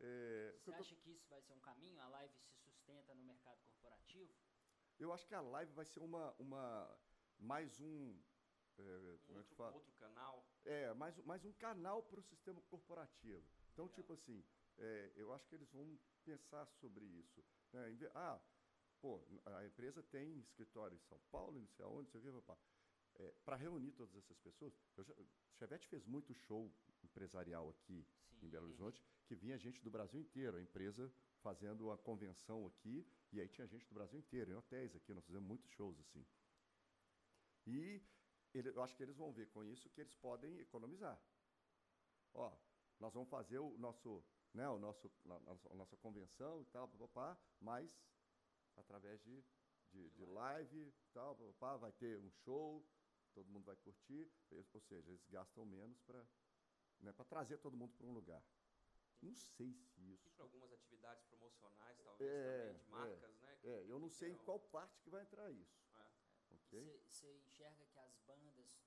É, 0.00 0.52
Você 0.58 0.70
eu 0.70 0.74
acha 0.74 0.94
que 0.96 1.10
isso 1.10 1.28
vai 1.28 1.40
ser 1.42 1.52
um 1.54 1.60
caminho? 1.60 2.00
A 2.00 2.08
live 2.08 2.34
se 2.38 2.52
sustenta 2.64 3.14
no 3.14 3.22
mercado 3.24 3.58
corporativo? 3.62 4.32
eu 4.98 5.12
acho 5.12 5.26
que 5.28 5.34
a 5.34 5.40
live 5.40 5.72
vai 5.72 5.84
ser 5.84 6.00
uma 6.00 6.32
uma 6.38 6.98
mais 7.38 7.80
um 7.80 8.18
é, 8.78 9.18
como 9.26 9.40
é 9.40 9.42
que 9.42 9.60
outro, 9.60 9.76
outro 9.76 9.92
canal. 9.98 10.46
É, 10.64 10.94
mais, 10.94 11.16
mais 11.24 11.44
um 11.44 11.52
canal 11.52 12.02
para 12.02 12.20
o 12.20 12.22
sistema 12.22 12.60
corporativo. 12.62 13.44
Então, 13.72 13.86
Legal. 13.86 13.94
tipo 13.94 14.12
assim, 14.12 14.44
é, 14.78 15.12
eu 15.16 15.32
acho 15.32 15.46
que 15.48 15.54
eles 15.54 15.70
vão 15.70 15.98
pensar 16.24 16.66
sobre 16.80 17.04
isso. 17.04 17.44
né? 17.72 17.96
Ah, 18.14 18.40
pô, 19.00 19.20
a 19.46 19.66
empresa 19.66 20.02
tem 20.02 20.38
escritório 20.40 20.96
em 20.96 21.02
São 21.08 21.18
Paulo, 21.30 21.58
não 21.60 21.68
sei 21.68 21.84
aonde, 21.84 22.10
não 22.12 22.20
sei 22.20 22.30
o 22.30 22.42
papá. 22.42 22.58
para 23.44 23.56
reunir 23.56 23.92
todas 23.92 24.14
essas 24.16 24.38
pessoas, 24.38 24.72
eu 24.96 25.04
já, 25.04 25.14
Chevette 25.58 25.88
fez 25.88 26.04
muito 26.06 26.32
show 26.34 26.72
empresarial 27.02 27.70
aqui 27.70 28.06
Sim. 28.38 28.46
em 28.46 28.48
Belo 28.48 28.66
Horizonte, 28.66 29.02
que 29.26 29.34
vinha 29.34 29.58
gente 29.58 29.82
do 29.82 29.90
Brasil 29.90 30.20
inteiro, 30.20 30.56
a 30.56 30.62
empresa 30.62 31.12
fazendo 31.42 31.86
uma 31.86 31.98
convenção 31.98 32.66
aqui, 32.66 33.06
e 33.32 33.40
aí 33.40 33.48
tinha 33.48 33.66
gente 33.66 33.86
do 33.88 33.94
Brasil 33.94 34.18
inteiro, 34.18 34.52
em 34.52 34.54
hotéis 34.54 34.94
aqui, 34.94 35.12
nós 35.12 35.24
fizemos 35.24 35.46
muitos 35.46 35.68
shows 35.70 35.98
assim. 36.00 36.24
E 37.66 38.00
ele- 38.54 38.70
eu 38.70 38.82
acho 38.82 38.96
que 38.96 39.02
eles 39.02 39.16
vão 39.16 39.32
ver 39.32 39.48
com 39.50 39.64
isso 39.64 39.90
que 39.90 40.00
eles 40.00 40.14
podem 40.14 40.58
economizar. 40.58 41.20
Ó, 42.34 42.56
nós 42.98 43.12
vamos 43.12 43.28
fazer 43.28 43.58
o 43.58 43.76
nosso, 43.78 44.24
né, 44.54 44.68
o 44.68 44.78
nosso, 44.78 45.10
a, 45.26 45.38
nossa- 45.74 45.96
convenção 45.96 46.62
e 46.62 46.64
tal, 46.66 46.88
papapá, 46.88 47.38
mas 47.60 47.90
através 48.76 49.22
de, 49.22 49.44
de, 49.90 50.10
de 50.10 50.24
live 50.24 50.78
e 50.88 50.92
tal, 51.12 51.36
papapá, 51.36 51.76
vai 51.76 51.92
ter 51.92 52.18
um 52.18 52.30
show, 52.30 52.84
todo 53.34 53.48
mundo 53.50 53.64
vai 53.64 53.76
curtir, 53.76 54.30
ou 54.50 54.62
seja, 54.64 54.94
eles 54.96 55.26
gastam 55.28 55.64
menos 55.64 56.00
para 56.02 56.24
né, 57.00 57.12
trazer 57.28 57.58
todo 57.58 57.76
mundo 57.76 57.94
para 57.96 58.06
um 58.06 58.12
lugar. 58.12 58.42
Não 59.20 59.34
sei 59.34 59.74
se 59.74 60.00
E 60.00 60.12
isso. 60.14 60.30
para 60.30 60.44
algumas 60.44 60.72
atividades 60.72 61.24
promocionais, 61.24 61.98
talvez, 62.04 62.30
É, 62.30 62.66
também, 62.68 62.84
de 62.84 62.90
marcas, 62.90 63.36
né? 63.40 63.58
que- 63.60 63.68
É, 63.68 63.82
eu 63.90 63.98
não 63.98 64.08
sei 64.08 64.30
em 64.30 64.32
Então- 64.32 64.44
qual 64.44 64.60
parte 64.60 65.00
que 65.00 65.10
vai 65.10 65.22
entrar 65.22 65.50
isso. 65.50 65.87
Você 66.70 67.32
enxerga 67.46 67.86
que 67.86 67.98
as 67.98 68.18
bandas, 68.26 68.78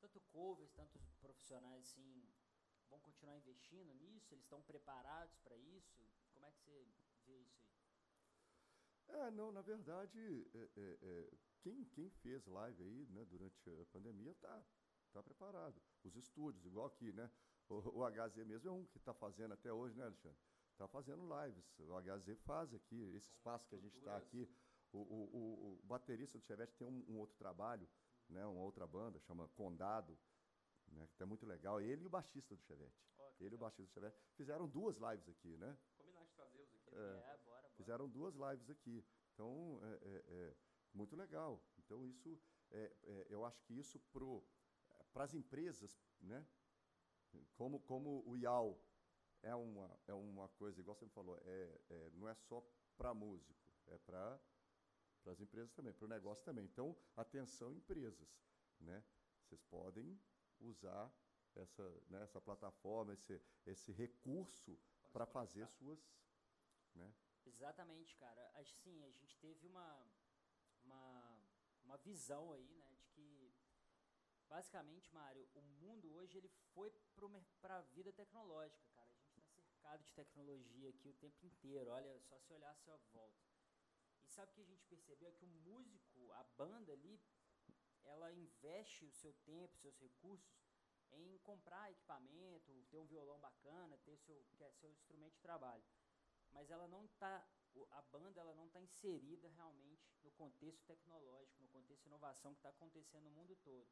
tanto 0.00 0.20
covers, 0.20 0.72
tanto 0.72 0.98
profissionais, 1.20 1.82
assim, 1.82 2.26
vão 2.88 2.98
continuar 3.00 3.36
investindo 3.36 3.92
nisso? 3.94 4.32
Eles 4.34 4.44
estão 4.44 4.62
preparados 4.62 5.38
para 5.40 5.56
isso? 5.56 6.02
Como 6.32 6.46
é 6.46 6.50
que 6.52 6.58
você 6.58 6.86
vê 7.26 7.38
isso 7.38 7.62
aí? 7.62 7.76
É, 9.08 9.30
não, 9.30 9.52
na 9.52 9.62
verdade, 9.62 10.18
é, 10.54 10.58
é, 10.58 10.98
é, 11.02 11.30
quem, 11.60 11.84
quem 11.86 12.10
fez 12.10 12.44
live 12.46 12.82
aí, 12.82 13.06
né, 13.06 13.24
durante 13.24 13.70
a 13.80 13.84
pandemia, 13.86 14.34
tá, 14.34 14.64
tá 15.12 15.22
preparado. 15.22 15.80
Os 16.02 16.16
estúdios, 16.16 16.64
igual 16.64 16.86
aqui, 16.86 17.12
né? 17.12 17.30
O, 17.68 18.00
o 18.00 18.10
HZ 18.10 18.36
mesmo 18.46 18.68
é 18.68 18.72
um 18.72 18.86
que 18.86 18.98
está 18.98 19.12
fazendo 19.12 19.54
até 19.54 19.72
hoje, 19.72 19.96
né, 19.96 20.04
Alexandre? 20.04 20.38
Está 20.72 20.86
fazendo 20.88 21.26
lives. 21.42 21.78
O 21.80 22.00
HZ 22.00 22.38
faz 22.44 22.72
aqui, 22.74 23.00
esse 23.14 23.30
espaço 23.30 23.66
que 23.68 23.74
a 23.74 23.78
gente 23.78 23.96
está 23.96 24.16
aqui. 24.16 24.48
O, 24.92 24.98
o, 24.98 25.78
o, 25.78 25.80
baterista 25.84 26.38
do 26.38 26.44
Chevette 26.44 26.74
tem 26.76 26.86
um, 26.86 27.04
um 27.08 27.18
outro 27.18 27.36
trabalho, 27.36 27.88
né, 28.28 28.44
uma 28.46 28.62
outra 28.62 28.86
banda, 28.86 29.18
chama 29.20 29.48
Condado, 29.48 30.18
né, 30.88 31.08
que 31.16 31.22
é 31.22 31.26
muito 31.26 31.44
legal. 31.44 31.80
Ele 31.80 32.02
e 32.02 32.06
o 32.06 32.10
baixista 32.10 32.54
do 32.54 32.62
Chevette. 32.62 33.06
Que 33.36 33.44
Ele 33.44 33.54
e 33.54 33.56
o 33.56 33.58
baixista 33.58 33.84
do 33.84 33.94
Chevette 33.94 34.18
fizeram 34.36 34.68
duas 34.68 34.96
lives 34.96 35.28
aqui, 35.28 35.56
né? 35.58 35.76
Combinar 35.98 36.24
de 36.24 36.32
trazê-los 36.32 36.74
aqui. 36.74 36.88
É. 36.90 36.98
né? 36.98 37.18
É, 37.18 37.36
bora, 37.38 37.38
bora. 37.44 37.68
Fizeram 37.76 38.08
duas 38.08 38.34
lives 38.34 38.70
aqui. 38.70 39.04
Então, 39.34 39.78
é, 39.82 40.08
é, 40.08 40.24
é 40.28 40.56
muito 40.94 41.14
legal. 41.14 41.62
Então, 41.78 42.06
isso, 42.06 42.40
é, 42.70 42.96
é, 43.04 43.26
eu 43.28 43.44
acho 43.44 43.62
que 43.64 43.78
isso 43.78 44.00
para 45.12 45.24
as 45.24 45.34
empresas, 45.34 46.00
né? 46.20 46.46
Como, 47.54 47.80
como 47.80 48.22
o 48.26 48.36
IAL 48.36 48.80
é 49.42 49.54
uma, 49.54 50.00
é 50.06 50.14
uma 50.14 50.48
coisa, 50.50 50.80
igual 50.80 50.96
você 50.96 51.04
me 51.04 51.10
falou, 51.10 51.38
é, 51.42 52.10
não 52.14 52.26
é 52.26 52.34
só 52.34 52.66
para 52.96 53.12
músico, 53.12 53.54
é 53.88 53.98
para 53.98 54.40
as 55.32 55.40
empresas 55.40 55.72
também, 55.72 55.92
para 55.92 56.04
o 56.04 56.08
negócio 56.08 56.44
também. 56.44 56.64
Então, 56.64 56.96
atenção 57.16 57.72
empresas, 57.72 58.28
né? 58.80 59.02
Vocês 59.42 59.62
podem 59.62 60.20
usar 60.60 61.12
essa, 61.54 62.02
né, 62.08 62.22
essa 62.22 62.40
plataforma, 62.40 63.14
esse, 63.14 63.40
esse 63.64 63.92
recurso 63.92 64.78
para 65.12 65.26
fazer 65.26 65.66
suas, 65.68 65.98
né? 66.94 67.12
Exatamente, 67.44 68.16
cara. 68.16 68.50
Assim, 68.54 69.04
a 69.04 69.10
gente 69.10 69.36
teve 69.38 69.66
uma, 69.66 70.04
uma, 70.82 71.38
uma 71.84 71.96
visão 71.98 72.52
aí, 72.52 72.74
né, 72.74 72.92
de 72.94 73.06
que 73.06 73.54
basicamente, 74.48 75.12
Mário, 75.12 75.48
o 75.54 75.62
mundo 75.62 76.12
hoje 76.14 76.38
ele 76.38 76.48
foi 76.74 76.90
para 77.60 77.78
a 77.78 77.82
vida 77.82 78.12
tecnológica, 78.12 78.84
cara. 78.94 79.08
A 79.08 79.16
gente 79.18 79.28
está 79.28 79.40
cercado 79.40 80.04
de 80.04 80.12
tecnologia 80.14 80.90
aqui 80.90 81.08
o 81.08 81.14
tempo 81.14 81.44
inteiro. 81.46 81.90
Olha, 81.90 82.18
só 82.20 82.38
se 82.38 82.52
olhar 82.52 82.70
a 82.70 82.76
sua 82.76 82.96
volta. 83.12 83.55
E 84.26 84.30
sabe 84.30 84.50
o 84.50 84.54
que 84.54 84.60
a 84.60 84.64
gente 84.64 84.84
percebeu? 84.84 85.28
É 85.28 85.32
que 85.32 85.44
o 85.44 85.48
músico, 85.48 86.32
a 86.32 86.44
banda 86.58 86.92
ali, 86.92 87.20
ela 88.04 88.32
investe 88.32 89.04
o 89.04 89.10
seu 89.12 89.32
tempo, 89.44 89.76
seus 89.78 89.96
recursos 89.98 90.64
em 91.12 91.38
comprar 91.38 91.90
equipamento, 91.90 92.84
ter 92.90 92.98
um 92.98 93.06
violão 93.06 93.38
bacana, 93.40 93.96
ter 93.98 94.16
seu, 94.18 94.44
é 94.60 94.70
seu 94.72 94.90
instrumento 94.90 95.34
de 95.34 95.40
trabalho 95.40 95.84
mas 96.52 96.70
ela 96.70 96.88
não 96.88 97.06
tá 97.18 97.46
o- 97.74 97.86
a 97.90 98.02
banda 98.02 98.40
ela 98.40 98.54
não 98.54 98.66
está 98.66 98.80
inserida 98.80 99.48
realmente 99.50 100.08
no 100.22 100.30
contexto 100.32 100.82
tecnológico, 100.86 101.62
no 101.62 101.68
contexto 101.68 102.02
de 102.04 102.08
inovação 102.08 102.54
que 102.54 102.58
está 102.60 102.70
acontecendo 102.70 103.24
no 103.24 103.30
mundo 103.30 103.54
todo. 103.56 103.86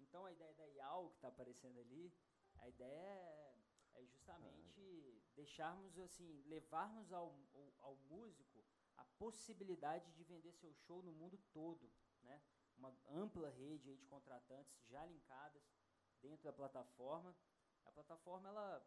Então 0.00 0.26
a 0.26 0.32
ideia 0.32 0.52
da 0.54 0.66
IAL 0.66 1.10
que 1.10 1.16
está 1.16 1.28
aparecendo 1.28 1.78
ali, 1.78 2.12
a 2.56 2.68
ideia 2.68 3.06
é, 3.06 3.56
é 3.94 4.04
justamente 4.06 5.22
deixarmos 5.36 5.96
assim, 6.00 6.42
levarmos 6.46 7.12
ao, 7.12 7.32
ao, 7.54 7.74
ao 7.78 7.96
músico 7.96 8.57
a 8.98 9.04
possibilidade 9.18 10.10
de 10.12 10.24
vender 10.24 10.52
seu 10.52 10.72
show 10.74 11.02
no 11.02 11.12
mundo 11.12 11.38
todo, 11.52 11.90
né? 12.22 12.42
Uma 12.76 12.94
ampla 13.08 13.48
rede 13.50 13.90
aí 13.90 13.96
de 13.96 14.06
contratantes 14.06 14.72
já 14.86 15.04
linkadas 15.06 15.62
dentro 16.20 16.44
da 16.44 16.52
plataforma. 16.52 17.34
A 17.84 17.90
plataforma 17.92 18.48
ela 18.48 18.86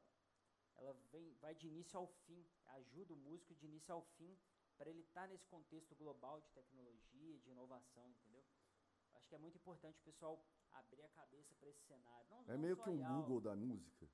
ela 0.75 0.93
vem, 1.11 1.33
vai 1.35 1.53
de 1.53 1.67
início 1.67 1.97
ao 1.97 2.07
fim, 2.07 2.47
ajuda 2.67 3.13
o 3.13 3.17
músico 3.17 3.53
de 3.55 3.65
início 3.65 3.93
ao 3.93 4.01
fim 4.17 4.37
para 4.77 4.89
ele 4.89 5.01
estar 5.01 5.27
nesse 5.27 5.45
contexto 5.47 5.95
global 5.95 6.41
de 6.41 6.49
tecnologia, 6.51 7.37
de 7.39 7.49
inovação, 7.51 8.09
entendeu? 8.09 8.43
Acho 9.13 9.27
que 9.27 9.35
é 9.35 9.37
muito 9.37 9.57
importante 9.57 9.99
o 9.99 10.03
pessoal 10.03 10.43
abrir 10.71 11.03
a 11.03 11.09
cabeça 11.09 11.53
para 11.55 11.69
esse 11.69 11.83
cenário. 11.85 12.27
Não, 12.29 12.39
É 12.43 12.53
não 12.53 12.59
meio 12.59 12.75
só 12.77 12.83
que 12.83 12.89
um 12.89 12.97
Google 12.97 13.41
da 13.41 13.55
música. 13.55 14.09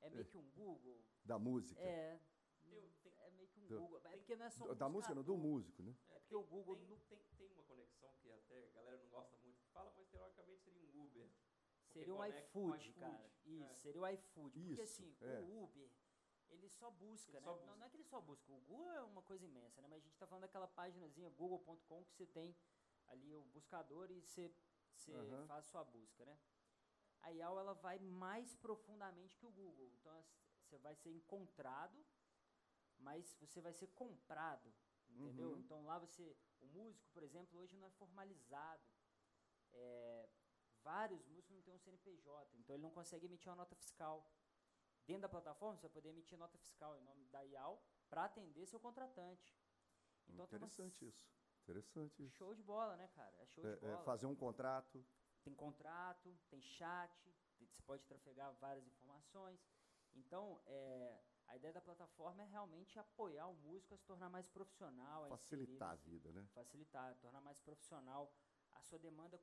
É 0.00 0.10
meio 0.10 0.24
que 0.26 0.36
um 0.36 0.50
Google. 0.50 1.04
Da 1.24 1.38
música. 1.38 1.80
É. 1.80 2.20
Tem- 2.62 2.94
é 3.64 3.68
Do- 3.68 3.80
Google. 3.80 4.00
É 4.04 4.16
porque 4.16 4.36
não 4.36 4.46
é 4.46 4.50
só 4.50 4.66
Do- 4.66 4.74
da 4.74 4.88
música, 4.88 5.14
não, 5.14 5.22
do 5.22 5.36
músico, 5.36 5.82
né? 5.82 5.94
É, 6.10 6.18
porque 6.18 6.34
o 6.36 6.42
Google 6.42 6.76
Tem, 6.76 6.86
não- 6.88 6.98
tem, 7.00 7.18
tem 7.36 7.48
uma 7.52 7.62
conexão 7.64 8.12
que 8.20 8.30
até 8.30 8.66
a 8.66 8.70
galera 8.70 8.96
não 8.98 9.08
gosta 9.08 9.36
muito 9.38 9.60
que 9.60 9.68
fala, 9.70 9.92
mas 9.96 10.06
teoricamente 10.08 10.62
seria 10.62 10.82
um 10.82 11.04
Uber. 11.04 11.30
Seria 11.92 12.14
um 12.14 12.16
com 12.18 12.26
iFood, 12.26 12.88
iFood. 12.88 13.00
cara. 13.00 13.30
Isso, 13.44 13.64
É. 13.70 13.74
seria 13.76 14.00
o 14.00 14.08
iFood. 14.08 14.50
Porque 14.58 14.72
Isso, 14.72 14.82
assim, 14.82 15.16
é. 15.20 15.40
o 15.40 15.62
Uber, 15.64 15.90
ele 16.50 16.68
só 16.68 16.90
busca, 16.90 17.30
Ele 17.30 17.38
né? 17.38 17.44
só 17.44 17.50
Não, 17.52 17.58
busca. 17.58 17.76
não 17.76 17.86
é 17.86 17.90
que 17.90 17.96
ele 17.96 18.04
só 18.04 18.20
busca. 18.20 18.52
O 18.52 18.60
Google 18.60 18.92
é 18.92 19.00
uma 19.02 19.22
coisa 19.22 19.44
imensa, 19.44 19.80
né? 19.80 19.88
Mas 19.88 19.98
a 20.02 20.04
gente 20.04 20.16
tá 20.18 20.26
falando 20.26 20.42
daquela 20.42 20.66
páginazinha 20.68 21.28
google.com 21.30 22.04
que 22.04 22.12
você 22.14 22.26
tem 22.26 22.56
ali 23.06 23.34
o 23.34 23.42
buscador 23.44 24.10
e 24.10 24.20
você, 24.20 24.52
você 24.96 25.12
faz 25.46 25.66
sua 25.66 25.84
busca, 25.84 26.24
né? 26.24 26.38
A 27.22 27.30
IAL, 27.32 27.58
ela 27.58 27.72
vai 27.74 27.98
mais 27.98 28.54
profundamente 28.56 29.36
que 29.38 29.46
o 29.46 29.50
Google. 29.50 29.88
Então, 29.94 30.24
você 30.62 30.76
vai 30.78 30.94
ser 30.94 31.10
encontrado, 31.10 32.04
mas 32.98 33.36
você 33.40 33.60
vai 33.60 33.72
ser 33.72 33.88
comprado, 33.88 34.72
entendeu? 35.08 35.50
Uhum. 35.52 35.58
Então, 35.58 35.84
lá 35.84 35.98
você... 35.98 36.36
O 36.60 36.66
músico, 36.66 37.08
por 37.12 37.22
exemplo, 37.22 37.58
hoje 37.58 37.76
não 37.76 37.86
é 37.86 37.90
formalizado. 37.90 38.82
É, 39.72 40.28
vários 40.82 41.26
músicos 41.26 41.56
não 41.56 41.62
têm 41.62 41.74
um 41.74 41.78
CNPJ, 41.78 42.56
então 42.58 42.74
ele 42.74 42.82
não 42.82 42.90
consegue 42.90 43.26
emitir 43.26 43.48
uma 43.48 43.56
nota 43.56 43.74
fiscal. 43.74 44.24
Dentro 45.06 45.22
da 45.22 45.28
plataforma, 45.28 45.76
você 45.76 45.82
vai 45.82 45.90
poder 45.90 46.08
emitir 46.10 46.38
nota 46.38 46.56
fiscal 46.58 46.96
em 46.96 47.02
nome 47.02 47.24
da 47.26 47.42
IAL 47.42 47.82
para 48.08 48.24
atender 48.24 48.66
seu 48.66 48.80
contratante. 48.80 49.54
Então, 50.28 50.46
tem 50.46 50.58
uma 50.58 50.66
Interessante 50.66 51.06
isso. 51.06 51.34
Interessante 51.62 52.24
isso. 52.24 52.36
Show 52.36 52.54
de 52.54 52.62
bola, 52.62 52.96
né, 52.96 53.08
cara? 53.08 53.36
É 53.42 53.46
show 53.46 53.64
É, 53.64 53.76
de 53.76 53.84
é, 53.84 53.90
bola. 53.90 54.04
fazer 54.04 54.26
um 54.26 54.34
contrato. 54.34 55.04
Tem 55.42 55.54
contrato, 55.54 56.34
tem 56.48 56.60
chat, 56.62 57.10
tem- 57.58 57.68
você 57.68 57.82
pode 57.82 58.04
trafegar 58.06 58.52
várias 58.54 58.86
informações. 58.86 59.60
Então, 60.14 60.62
é, 60.66 61.22
a 61.54 61.56
ideia 61.56 61.72
da 61.72 61.80
plataforma 61.80 62.42
é 62.42 62.46
realmente 62.46 62.98
apoiar 62.98 63.46
o 63.46 63.54
músico 63.54 63.94
a 63.94 63.96
se 63.96 64.04
tornar 64.04 64.28
mais 64.28 64.48
profissional. 64.48 65.24
a 65.24 65.28
Facilitar 65.28 65.90
a 65.90 65.94
inserir-se- 65.94 66.10
vida, 66.10 66.32
né? 66.32 66.44
Facilitar, 66.52 67.14
tornar 67.20 67.40
mais 67.40 67.60
profissional 67.60 68.34
a 68.72 68.82
sua 68.82 68.98
demanda 68.98 69.40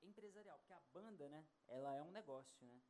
empresarial. 0.00 0.56
Porque 0.60 0.72
a 0.72 0.80
banda, 0.92 1.28
né, 1.28 1.44
ela 1.66 1.92
é 1.96 2.02
um 2.02 2.12
negócio, 2.12 2.64
né? 2.64 2.80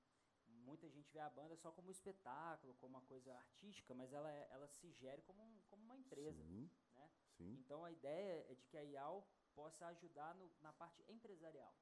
Muita 0.46 0.86
gente 0.90 1.10
vê 1.10 1.18
a 1.18 1.30
banda 1.30 1.56
só 1.56 1.72
como 1.72 1.90
espetáculo, 1.90 2.74
como 2.74 2.94
uma 2.98 3.06
coisa 3.06 3.34
artística, 3.34 3.94
mas 3.94 4.12
ela, 4.12 4.30
é- 4.30 4.48
ela 4.50 4.68
se 4.68 4.90
gere 4.92 5.22
como, 5.22 5.42
um- 5.42 5.62
como 5.70 5.82
uma 5.82 5.96
empresa. 5.96 6.42
Sim, 6.44 6.70
né? 6.94 7.10
sim. 7.38 7.54
Então 7.64 7.82
a 7.86 7.90
ideia 7.90 8.46
é 8.50 8.54
de 8.54 8.66
que 8.66 8.76
a 8.76 8.82
IAL 8.84 9.26
possa 9.54 9.86
ajudar 9.86 10.34
no- 10.34 10.52
na 10.60 10.74
parte 10.74 11.02
empresarial. 11.10 11.74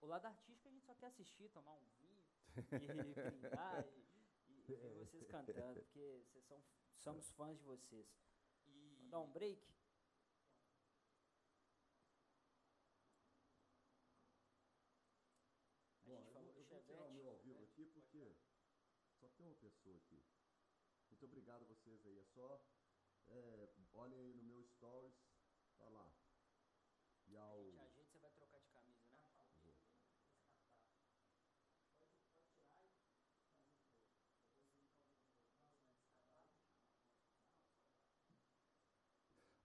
O 0.00 0.06
lado 0.06 0.26
artístico 0.26 0.68
a 0.68 0.70
gente 0.70 0.84
só 0.86 0.94
quer 0.94 1.06
assistir, 1.06 1.48
tomar 1.50 1.72
um 1.72 1.84
vinho 1.98 2.22
e 3.10 3.14
brindar 3.14 3.84
e 3.88 4.11
ver 4.66 4.76
vocês 4.94 5.26
cantando, 5.26 5.80
porque 5.80 6.22
vocês 6.26 6.44
são, 6.44 6.62
somos 7.02 7.30
fãs 7.32 7.58
de 7.58 7.64
vocês. 7.64 8.06
E 8.66 8.94
Vamos 8.96 9.10
dar 9.10 9.20
um 9.20 9.30
break? 9.32 9.60
A 16.04 16.04
Bom, 16.04 16.14
gente 16.14 16.26
eu 16.26 16.32
falou 16.32 16.52
vou, 16.52 16.54
do 16.54 16.60
eu 16.60 16.64
vou 16.66 16.80
tirar 16.82 17.04
o 17.04 17.12
meu 17.12 17.28
ao 17.28 17.38
vivo 17.38 17.62
aqui 17.64 17.86
porque 17.86 18.36
só 19.20 19.28
tem 19.30 19.46
uma 19.46 19.54
pessoa 19.56 19.96
aqui. 19.96 20.22
Muito 21.08 21.24
obrigado 21.24 21.62
a 21.62 21.66
vocês 21.66 22.04
aí. 22.06 22.18
É 22.18 22.24
só 22.24 22.60
é, 23.28 23.68
olhem 23.92 24.18
aí 24.18 24.34
no 24.34 24.42
meu 24.42 24.62
stories, 24.64 25.14
tá 25.78 25.88
lá. 25.88 26.12
E 27.26 27.36
A 27.36 27.38
ao 27.38 27.62
gente 27.64 27.78
ajeita, 27.78 28.10
você 28.10 28.18
vai 28.18 28.30
trocar 28.32 28.60
de 28.60 28.68
camisa, 28.68 29.08
né? 29.10 29.22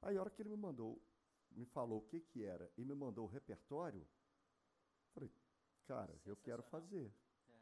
Aí 0.07 0.15
a 0.15 0.21
hora 0.21 0.29
que 0.29 0.41
ele 0.41 0.47
me 0.49 0.55
mandou, 0.55 1.01
me 1.51 1.65
falou 1.65 1.97
o 1.99 2.01
que 2.07 2.21
que 2.21 2.41
era 2.45 2.71
e 2.77 2.85
me 2.85 2.95
mandou 2.95 3.25
o 3.25 3.27
repertório, 3.27 4.07
falei, 5.13 5.29
cara, 5.85 6.17
eu 6.25 6.37
quero 6.37 6.63
fazer, 6.63 7.13
É. 7.49 7.59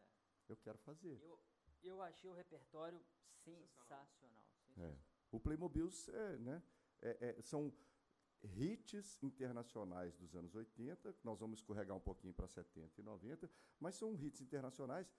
eu 0.50 0.56
quero 0.58 0.78
fazer. 0.78 1.20
Eu, 1.24 1.40
eu 1.82 2.02
achei 2.04 2.30
o 2.30 2.34
repertório 2.34 3.04
Sensacional. 3.44 3.68
sensacional. 3.74 4.44
É. 4.44 4.74
sensacional. 4.74 4.98
O 5.32 5.40
Playmobil 5.40 5.90
é, 6.10 6.38
né, 6.38 6.64
é- 7.02 7.30
é- 7.40 7.42
são 7.42 7.74
hits 8.44 9.18
internacionais 9.24 10.16
dos 10.16 10.36
anos 10.36 10.54
80, 10.54 11.16
nós 11.24 11.40
vamos 11.40 11.62
escorregar 11.62 11.98
um 11.98 12.00
pouquinho 12.00 12.34
para 12.36 12.48
70 12.48 13.02
e 13.02 13.04
90, 13.04 13.50
mas 13.80 13.96
são 13.96 14.14
hits 14.14 14.40
internacionais. 14.40 15.12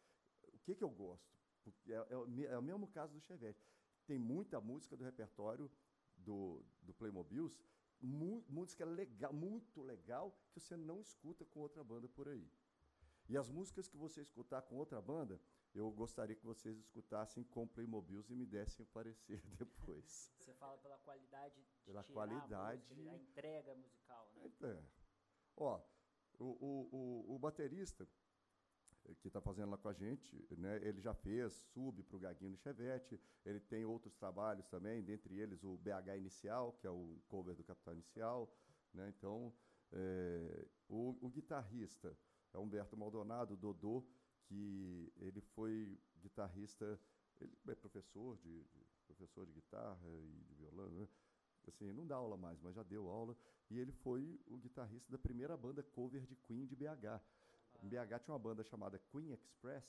O 0.44 0.58
que, 0.60 0.76
que 0.76 0.84
eu 0.84 0.90
gosto? 0.90 1.36
É, 1.88 1.92
é 1.92 2.16
o 2.16 2.44
é 2.44 2.56
o 2.56 2.62
mesmo 2.62 2.86
caso 2.86 3.12
do 3.14 3.20
Chevette. 3.20 3.68
Tem 4.06 4.16
muita 4.16 4.60
música 4.60 4.96
do 4.96 5.02
repertório 5.02 5.68
do, 6.26 6.62
do 6.82 6.92
Playmobiles, 6.92 7.56
mu- 8.00 8.44
música 8.48 8.84
legal, 8.84 9.32
muito 9.32 9.80
legal, 9.82 10.36
que 10.52 10.60
você 10.60 10.76
não 10.76 11.00
escuta 11.00 11.44
com 11.44 11.60
outra 11.60 11.82
banda 11.84 12.08
por 12.08 12.28
aí. 12.28 12.50
E 13.28 13.36
as 13.36 13.48
músicas 13.50 13.88
que 13.88 13.96
você 13.96 14.20
escutar 14.20 14.62
com 14.62 14.76
outra 14.76 15.00
banda, 15.00 15.40
eu 15.74 15.90
gostaria 15.90 16.36
que 16.36 16.44
vocês 16.44 16.76
escutassem 16.78 17.42
com 17.44 17.66
Playmobiles 17.66 18.30
e 18.30 18.34
me 18.34 18.46
dessem 18.46 18.84
o 18.84 18.88
parecer 18.88 19.40
depois. 19.58 20.32
Você 20.38 20.52
fala 20.54 20.76
pela 20.78 20.98
qualidade 20.98 21.54
de 21.54 21.66
Pela 21.84 22.02
tirar 22.02 22.22
a 22.22 22.26
música, 22.26 22.48
qualidade. 22.48 23.08
a 23.08 23.14
entrega 23.16 23.74
musical, 23.74 24.30
né? 24.34 24.50
É. 24.62 24.82
Ó, 25.56 25.80
o, 26.38 26.44
o, 26.44 26.88
o, 27.30 27.34
o 27.34 27.38
baterista 27.38 28.06
que 29.20 29.28
está 29.28 29.40
fazendo 29.40 29.70
lá 29.70 29.78
com 29.78 29.88
a 29.88 29.92
gente, 29.92 30.36
né, 30.56 30.76
ele 30.82 31.00
já 31.00 31.14
fez 31.14 31.52
sub 31.72 32.02
para 32.02 32.16
o 32.16 32.20
Gaguinho 32.20 32.52
no 32.52 32.56
Chevette, 32.58 33.20
ele 33.44 33.60
tem 33.60 33.84
outros 33.84 34.14
trabalhos 34.16 34.66
também, 34.68 35.02
dentre 35.02 35.38
eles 35.38 35.62
o 35.64 35.76
BH 35.78 36.16
Inicial, 36.18 36.72
que 36.80 36.86
é 36.86 36.90
o 36.90 37.18
cover 37.28 37.54
do 37.54 37.64
Capital 37.64 37.94
Inicial. 37.94 38.52
Né, 38.92 39.12
então, 39.16 39.52
eh, 39.92 40.66
o, 40.88 41.16
o 41.20 41.28
guitarrista 41.30 42.16
é 42.52 42.58
Humberto 42.58 42.96
Maldonado, 42.96 43.56
Dodô, 43.56 44.04
que 44.44 45.12
ele 45.18 45.40
foi 45.40 45.98
guitarrista, 46.20 46.98
ele 47.40 47.52
é 47.68 47.74
professor 47.74 48.36
de, 48.38 48.64
de- 48.64 48.86
professor 49.06 49.46
de 49.46 49.52
guitarra 49.52 50.08
e 50.08 50.44
de 50.48 50.54
violão, 50.54 50.90
né? 50.90 51.08
assim, 51.68 51.92
não 51.92 52.06
dá 52.06 52.16
aula 52.16 52.36
mais, 52.36 52.60
mas 52.60 52.74
já 52.74 52.82
deu 52.82 53.08
aula, 53.08 53.36
e 53.70 53.78
ele 53.78 53.90
foi 53.92 54.40
o 54.46 54.56
guitarrista 54.56 55.10
da 55.10 55.18
primeira 55.18 55.56
banda 55.56 55.82
cover 55.82 56.24
de 56.26 56.36
Queen 56.36 56.64
de 56.66 56.76
BH. 56.76 57.20
Em 57.82 57.88
BH 57.88 58.18
tinha 58.24 58.34
uma 58.34 58.38
banda 58.38 58.62
chamada 58.64 59.00
Queen 59.10 59.32
Express. 59.32 59.84